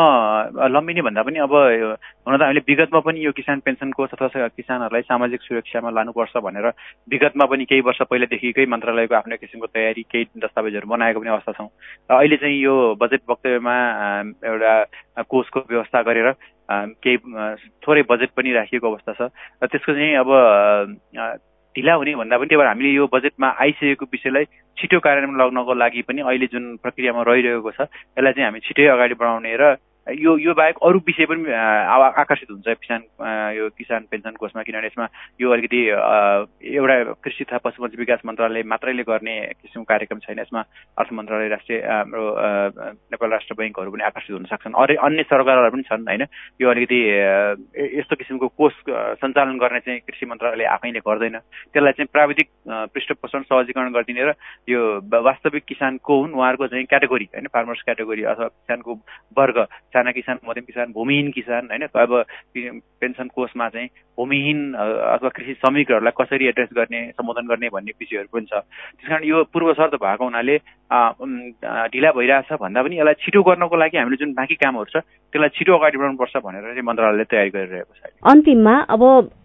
लम्बिने 0.69 1.01
भन्दा 1.01 1.21
पनि 1.25 1.39
अब 1.41 1.53
हुन 1.53 2.37
त 2.37 2.41
हामीले 2.41 2.61
विगतमा 2.69 2.99
पनि 3.01 3.25
यो 3.25 3.31
किसान 3.33 3.59
पेन्सन 3.65 3.91
कोष 3.97 4.13
अथवा 4.13 4.47
किसानहरूलाई 4.53 5.01
सामाजिक 5.09 5.41
सुरक्षामा 5.41 5.89
लानुपर्छ 5.89 6.37
भनेर 6.45 6.67
विगतमा 7.09 7.45
पनि 7.49 7.65
केही 7.65 7.81
वर्ष 7.81 8.01
पहिलादेखिकै 8.05 8.65
मन्त्रालयको 8.69 9.15
आफ्नो 9.15 9.41
किसिमको 9.41 9.67
तयारी 9.73 10.03
केही 10.05 10.25
दस्तावेजहरू 10.37 10.87
बनाएको 10.87 11.19
पनि 11.19 11.29
अवस्था 11.33 11.51
छौँ। 11.57 11.69
र 12.11 12.13
अहिले 12.13 12.37
चाहिँ 12.37 12.61
यो 12.61 12.75
बजेट 13.01 13.21
वक्तव्यमा 13.25 13.75
एउटा 14.45 14.73
कोषको 15.25 15.59
व्यवस्था 15.73 16.01
गरेर 16.05 16.29
केही 17.01 17.17
थोरै 17.81 18.03
बजेट 18.05 18.29
पनि 18.37 18.53
राखिएको 18.53 18.85
अवस्था 18.85 19.13
छ। 19.17 19.33
र 19.63 19.65
त्यसको 19.65 19.93
चाहिँ 19.97 20.13
अब 20.21 20.29
ढिला 21.77 21.93
हुने 21.93 22.13
भन्दा 22.15 22.37
पनि 22.37 22.47
त्यही 22.47 22.57
भएर 22.57 22.67
हामीले 22.67 22.89
यो 22.91 23.05
बजेटमा 23.07 23.47
आइसकेको 23.55 24.05
विषयलाई 24.09 24.45
छिटो 24.77 24.99
कार्यान्वयन 24.99 25.37
लग्नको 25.37 25.73
लागि 25.75 26.01
पनि 26.01 26.21
अहिले 26.23 26.47
जुन 26.49 26.63
प्रक्रियामा 26.81 27.21
रहिरहेको 27.23 27.71
छ 27.71 27.81
यसलाई 27.81 28.33
चाहिँ 28.33 28.45
हामी 28.45 28.59
छिटै 28.65 28.85
अगाडि 28.89 29.13
बढाउने 29.13 29.53
र 29.53 29.63
यो 30.07 30.37
यो 30.37 30.53
बाहेक 30.53 30.77
अरू 30.83 30.99
विषय 31.07 31.25
पनि 31.27 31.51
आकर्षित 31.51 32.51
हुन्छ। 32.51 32.67
किसान 32.79 33.01
यो 33.57 33.67
किसान 33.75 34.07
पेन्सन 34.11 34.35
कोषमा 34.39 34.63
किनभने 34.63 34.87
यसमा 34.87 35.07
यो 35.41 35.51
अलिकति 35.51 35.81
एउटा 36.63 36.95
कृषि 37.23 37.43
तथा 37.43 37.57
पशुपन्छी 37.65 37.97
विकास 37.97 38.19
मन्त्रालय 38.25 38.63
मात्रैले 38.63 39.03
गर्ने 39.03 39.35
किसिमको 39.61 39.83
कार्यक्रम 39.83 40.19
छैन। 40.23 40.39
यसमा 40.39 40.61
अर्थ 40.97 41.11
मन्त्रालय 41.11 41.47
राष्ट्रिय 41.49 41.79
हाम्रो 41.83 42.23
नेपाल 43.11 43.29
राष्ट्र 43.31 43.55
बैङ्कहरू 43.59 43.91
पनि 43.91 44.03
आकर्षित 44.07 44.35
हुन 44.35 44.45
सक्छन्। 44.47 44.79
अरू 44.79 44.95
अन्य 44.95 45.23
सरकारहरू 45.27 45.71
पनि 45.75 45.83
छन् 45.91 46.07
होइन? 46.07 46.23
यो 46.61 46.69
अलिकति 46.71 46.99
यस्तो 47.99 48.15
किसिमको 48.15 48.47
कोष 48.47 48.73
सञ्चालन 49.19 49.57
गर्ने 49.59 49.79
चाहिँ 49.83 49.99
कृषि 50.07 50.25
मन्त्रालयले 50.25 50.65
आफैले 50.71 50.99
गर्दैन। 51.03 51.37
त्यसलाई 51.73 51.93
चाहिँ 51.99 52.09
प्राविधिक 52.13 52.47
पृष्ठपोषण 52.95 53.41
सहजीकरण 53.51 53.91
गरिदिने 53.91 54.23
र 54.23 54.33
यो 54.69 54.79
वास्तविक 55.11 55.63
किसान 55.67 55.97
को 55.99 56.13
हुन् 56.21 56.33
उहाँहरूको 56.33 56.67
चाहिँ 56.67 56.85
क्याटेगोरी 56.85 57.25
होइन? 57.33 57.47
फार्मर्स 57.53 57.81
क्याटेगोरी 57.83 58.23
अथवा 58.23 58.47
किसानको 58.47 58.91
वर्ग 59.37 59.57
साना 59.97 60.11
किसान 60.13 60.37
मध्यम 60.47 60.65
किसान 60.69 60.91
भूमिहीन 60.93 61.31
किसान 61.33 61.67
होइन? 61.73 61.87
अब 61.89 62.11
पेन्सन 63.01 63.27
कोषमा 63.35 63.69
चाहिँ 63.69 63.89
भूमिहीन 64.17 64.59
अथवा 64.73 65.29
कृषि 65.29 65.53
श्रमिकहरूलाई 65.53 66.17
कसरी 66.21 66.47
एड्रेस 66.47 66.69
गर्ने 66.77 67.01
सम्बोधन 67.11 67.47
गर्ने 67.47 67.69
भन्ने 67.73 67.91
विषयहरू 67.99 68.29
पनि 68.33 68.45
छ। 68.45 68.53
त्यस 68.53 69.09
कारण 69.09 69.23
यो 69.25 69.43
पूर्व 69.53 69.73
शर्त 69.73 69.95
भएको 70.01 70.23
हुनाले 70.23 70.57
ढिला 71.93 72.11
भइरहेछ 72.17 72.53
भन्दा 72.61 72.83
पनि 72.83 72.97
यसलाई 72.97 73.19
छिटो 73.21 73.41
गर्नको 73.43 73.75
लागि 73.77 73.97
हामीले 73.97 74.17
जुन 74.17 74.33
बाँकी 74.33 74.55
कामहरू 74.55 74.91
छ 74.93 75.03
त्यसलाई 75.03 75.49
छिटो 75.57 75.77
अगाडि 75.77 75.97
बढाउनुपर्छ 75.97 76.35
भनेर 76.45 76.63
चाहिँ 76.63 76.87
मन्त्रालयले 76.89 77.25
तयारी 77.31 77.49
गरिरहेको 77.55 77.93
छ 77.93 78.13
अन्तिममा 78.25 78.75
अब 78.89 79.01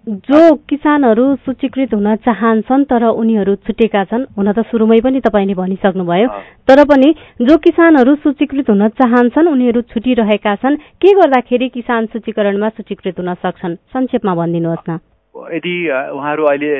जो 0.06 0.54
किसानहरू 0.68 1.24
सूचीकृत 1.36 1.94
हुन 1.94 2.14
चाहन्छन् 2.16 2.84
तर 2.84 3.04
उनीहरू 3.06 3.54
छुटेका 3.54 4.02
छन् 4.04 4.24
हुन 4.36 4.52
त 4.52 4.66
सुरुमै 4.66 4.98
पनि 5.00 5.20
तपाईँले 5.20 5.54
भनिसक्नुभयो। 5.54 6.28
तर 6.66 6.84
पनि 6.84 7.14
जो 7.42 7.56
किसानहरू 7.56 8.14
सूचीकृत 8.16 8.70
हुन 8.70 8.88
चाहन्छन् 8.98 9.48
उनीहरू 9.48 9.80
छुटिरहेका 9.94 10.54
छन् 10.56 10.76
के 10.98 11.14
गर्दाखेरि 11.14 11.68
किसान 11.68 12.06
सूचीकरणमा 12.06 12.68
सूचीकृत 12.68 13.18
हुन 13.18 13.34
सक्छन्? 13.46 13.74
संक्षेपमा 13.94 14.34
भनिदिनुहोस् 14.34 14.90
न। 14.90 14.98
यदि 15.32 15.74
उहाँहरू 15.88 16.44
अहिले 16.44 16.70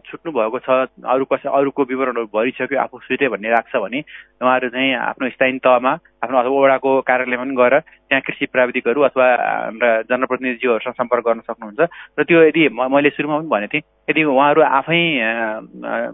छुट्नु 0.00 0.32
भएको 0.32 0.58
छ 0.64 0.68
अरू 1.04 1.24
कसै 1.24 1.48
अरूको 1.48 1.84
विवरणहरू 1.84 2.32
भरिसक्यो 2.32 2.80
आफू 2.80 2.98
छुटे 3.04 3.28
भन्ने 3.28 3.50
राख्छ 3.50 3.76
भने 3.76 4.00
उहाँहरू 4.40 4.68
चाहिँ 4.72 4.94
आफ्नो 4.96 5.28
स्थानीय 5.28 5.58
तहमा 5.60 5.92
आफ्नो 6.24 6.38
अथवा 6.38 6.60
वडाको 6.64 6.90
कार्यालयमा 7.04 7.44
पनि 7.44 7.54
गएर 7.54 7.74
त्यहाँ 7.80 8.22
कृषि 8.24 8.46
प्राविधिकहरू 8.48 9.00
अथवा 9.12 9.26
हाम्रा 9.28 9.90
जनप्रतिनिधिज्यूहरूसँग 10.08 10.96
सम्पर्क 10.96 11.24
गर्न 11.28 11.40
सक्नुहुन्छ। 11.44 11.80
र 12.18 12.24
त्यो 12.24 12.42
यदि 12.48 12.68
मैले 12.72 13.10
सुरुमा 13.12 13.38
पनि 13.38 13.48
भनेको 13.48 13.72
थिएँ 13.76 13.86
यदि 14.08 14.22
उहाँहरू 14.24 14.62
आफै 14.62 15.00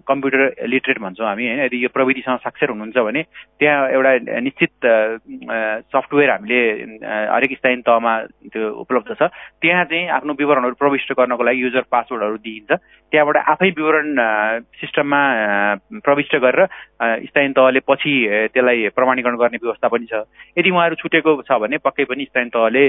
कम्प्युटर 0.09 0.67
लिटरेट 0.67 0.99
भन्छौँ 0.99 1.27
हामी 1.27 1.47
होइन 1.47 1.61
यदि 1.65 1.85
यो 1.85 1.89
प्रविधिसँग 1.95 2.39
साक्षर 2.43 2.71
हुनुहुन्छ 2.71 2.99
भने 2.99 3.23
त्यहाँ 3.61 3.89
एउटा 3.95 4.13
निश्चित 4.43 4.73
सफ्टवेयर 5.95 6.31
हामीले 6.31 6.61
हरेक 7.31 7.53
स्थानीय 7.59 7.83
तहमा 7.87 8.13
त्यो 8.51 8.63
उपलब्ध 8.83 9.15
छ। 9.15 9.31
त्यहाँ 9.63 9.85
चाहिँ 9.85 10.09
आफ्नो 10.19 10.33
विवरणहरू 10.35 10.75
प्रविष्ट 10.75 11.13
गर्नको 11.15 11.43
लागि 11.45 11.63
युजर 11.63 11.85
पासवर्डहरू 11.87 12.37
दिइन्छ। 12.43 12.73
त्यहाँबाट 13.13 13.37
आफै 13.37 13.69
विवरण 13.79 14.09
सिस्टममा 14.81 15.23
प्रविष्ट 16.03 16.35
गरेर 16.43 16.67
स्थानीय 17.31 17.53
तहले 17.55 17.81
पछि 17.87 18.13
त्यसलाई 18.55 18.89
प्रमाणीकरण 18.97 19.37
गर्ने 19.39 19.59
व्यवस्था 19.63 19.89
पनि 19.89 20.07
छ। 20.11 20.27
यदि 20.59 20.71
उहाँहरू 20.71 20.95
छुटेको 20.99 21.31
छ 21.47 21.59
भने 21.63 21.79
पक्कै 21.79 22.05
पनि 22.11 22.25
स्थानीय 22.27 22.51
तहले 22.51 22.85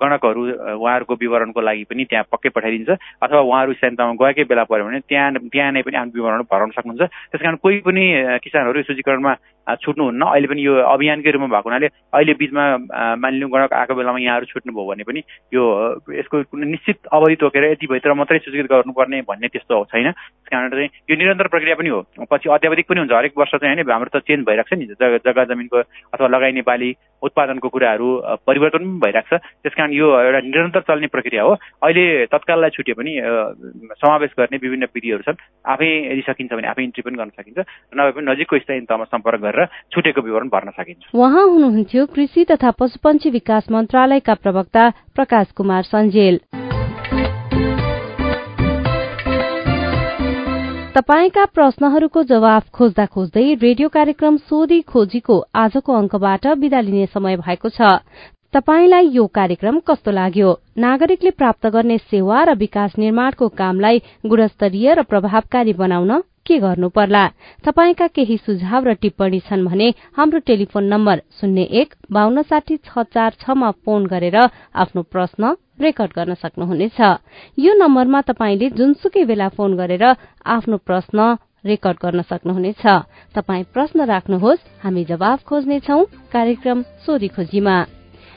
गणकहरू 0.00 0.42
उहाँहरूको 0.76 1.14
विवरणको 1.16 1.60
लागि 1.60 1.84
पनि 1.88 2.04
त्यहाँ 2.04 2.28
पक्कै 2.28 2.48
पठाइदिन्छ। 2.52 2.90
अथवा 3.24 3.40
उहाँहरू 3.40 3.72
स्थानीय 3.72 3.96
तहमा 3.96 4.20
गएकै 4.34 4.44
बेला 4.50 4.64
पऱ्यो 4.66 4.84
भने 4.84 4.98
त्यहाँ 5.06 5.30
त्यहाँ 5.52 5.70
नै 5.72 5.82
पनि 5.86 5.96
आफ्नो 5.96 6.12
विवरणहरू 6.14 6.44
भराउन 6.50 6.70
सक्नुहुन्छ। 6.74 7.02
त्यस 7.30 7.40
कारण 7.42 7.56
कोही 7.62 7.78
पनि 7.86 8.04
किसानहरू 8.42 8.82
सूचीकरणमा 8.82 9.32
छुट्नुहुन्न। 9.64 10.22
अहिले 10.24 10.48
पनि 10.48 10.60
यो 10.62 10.72
अभियानकै 10.84 11.30
रूपमा 11.32 11.48
भएको 11.48 11.68
हुनाले 11.68 11.88
अहिले 12.12 12.32
बिचमा 12.36 12.64
मानिलिउँ 13.16 13.50
गणक 13.50 13.72
आएको 13.72 13.94
बेलामा 13.94 14.18
यहाँहरू 14.20 14.46
छुट्नुभयो 14.52 14.84
भने 14.84 15.04
पनि 15.08 15.20
यो 15.54 15.62
यसको 16.20 16.36
कुनै 16.52 16.66
निश्चित 16.68 16.98
अवधि 17.08 17.36
तोकेर 17.40 17.64
यतिभित्र 17.72 18.12
मात्रै 18.12 18.38
सूचीकृत 18.44 18.70
गर्नुपर्ने 18.70 19.20
भन्ने 19.24 19.48
त्यस्तो 19.48 19.84
छैन। 19.88 20.10
त्यस 20.12 20.48
कारण 20.52 20.68
चाहिँ 20.70 20.88
यो 21.10 21.14
निरन्तर 21.16 21.48
प्रक्रिया 21.48 21.76
पनि 21.80 21.88
हो। 21.88 22.00
पछि 22.28 22.48
अत्यावधिक 22.48 22.86
पनि 22.88 23.00
हुन्छ। 23.00 23.12
हरेक 23.12 23.32
वर्ष 23.38 23.52
चाहिँ 23.56 23.74
होइन 23.74 23.90
हाम्रो 23.90 24.10
त 24.12 24.22
चेन्ज 24.26 24.44
भइरहेको 24.44 24.68
छ 24.68 24.78
नि। 24.78 24.86
जग्गा 25.24 25.44
जमिनको 25.48 25.78
अथवा 26.12 26.28
लगाइने 26.28 26.62
बाली 26.62 26.90
उत्पादनको 27.22 27.68
कुराहरू 27.68 28.08
परिवर्तन 28.44 28.84
पनि 28.84 29.00
भइरहेको 29.00 29.36
छ। 29.36 29.40
त्यस 29.64 29.74
कारण 29.74 29.92
यो 29.92 30.06
एउटा 30.12 30.40
निरन्तर 30.44 30.82
चल्ने 30.84 31.08
प्रक्रिया 31.08 31.42
हो। 31.42 31.52
अहिले 31.82 32.04
तत्काललाई 32.28 32.70
छुट्यो 32.76 32.94
पनि 33.00 33.12
समावेश 33.96 34.30
गर्ने 34.38 34.56
विभिन्न 34.60 34.84
विधिहरू 34.94 35.22
छन्। 35.24 35.40
आफै 35.64 35.88
यदि 36.12 36.22
सकिन्छ 36.28 36.52
भने 36.52 36.68
आफै 36.68 36.82
इन्ट्री 36.84 37.02
पनि 37.02 37.16
गर्न 37.16 37.30
सकिन्छ। 37.38 37.58
नभए 37.96 38.12
पनि 38.12 38.26
नजिकको 38.28 38.58
स्थानीय 38.58 38.86
तहमा 38.90 39.04
सम्पर्क 39.08 39.40
गरेर 39.40 39.53
छुटेको 39.62 40.20
विवरण 40.20 40.48
भर्न 40.48 40.70
सकिन्छ। 40.70 41.14
उहाँ 41.14 41.46
हुनुहुन्थ्यो 41.46 42.06
कृषि 42.06 42.44
तथा 42.44 42.70
पशुपन्छी 42.70 43.30
विकास 43.30 43.70
मन्त्रालयका 43.70 44.34
प्रवक्ता 44.34 44.90
प्रकाश 45.14 45.46
कुमार 45.52 45.82
सञ्जेल। 45.82 46.40
तपाईँका 50.94 51.44
प्रश्नहरूको 51.44 52.22
जवाफ 52.22 52.68
खोज्दा 52.70 53.06
खोज्दै 53.06 53.54
रेडियो 53.54 53.88
कार्यक्रम 53.88 54.36
सोधी 54.36 54.80
खोजीको 54.80 55.44
आजको 55.54 55.92
अंकबाट 55.92 56.46
विदा 56.46 56.80
लिने 56.80 57.06
समय 57.06 57.36
भएको 57.36 57.68
छ। 57.68 57.98
तपाईलाई 58.54 59.08
यो 59.08 59.26
कार्यक्रम 59.26 59.78
कस्तो 59.80 60.10
लाग्यो? 60.10 60.50
नागरिकले 60.78 61.30
प्राप्त 61.30 61.66
गर्ने 61.66 61.98
सेवा 61.98 62.44
र 62.44 62.54
विकास 62.54 62.92
निर्माणको 62.98 63.48
कामलाई 63.48 64.02
गुणस्तरीय 64.26 64.94
र 64.94 65.02
प्रभावकारी 65.02 65.72
बनाउन 65.72 66.22
के 66.46 66.58
गर्नु 66.58 66.88
पर्ला? 66.88 67.24
तपाईँका 67.64 68.06
केही 68.06 68.36
सुझाव 68.36 68.84
र 68.84 68.92
टिप्पणी 69.02 69.40
छन् 69.48 69.64
भने 69.64 69.88
हाम्रो 70.16 70.38
टेलिफोन 70.46 70.84
नम्बर 70.84 71.20
शून्य 71.40 71.62
एक 71.80 71.94
बान्न 72.10 72.42
साठी 72.42 72.76
छ 72.76 73.02
चार 73.14 73.30
छमा 73.40 73.70
फोन 73.84 74.06
गरेर 74.06 74.36
आफ्नो 74.36 75.02
प्रश्न 75.12 75.54
रेकर्ड 75.80 76.12
गर्न 76.16 76.34
सक्नुहुनेछ। 76.34 77.00
यो 77.58 77.72
नम्बरमा 77.74 78.20
तपाईँले 78.28 78.70
जुनसुकै 78.78 79.24
बेला 79.24 79.48
फोन 79.56 79.76
गरेर 79.76 80.04
आफ्नो 80.46 80.76
प्रश्न 80.86 81.18
रेकर्ड 81.64 81.98
गर्न 82.02 82.22
सक्नुहुनेछ। 82.22 82.84
तपाई 83.34 83.62
प्रश्न 83.74 84.04
राख्नुहोस् 84.04 84.66
हामी 84.84 85.04
जवाब 85.04 85.38
खोज्नेछौ 85.48 86.00
कार्यक्रम 86.32 86.82
सोधी 87.02 87.28
खोजीमा। 87.28 87.76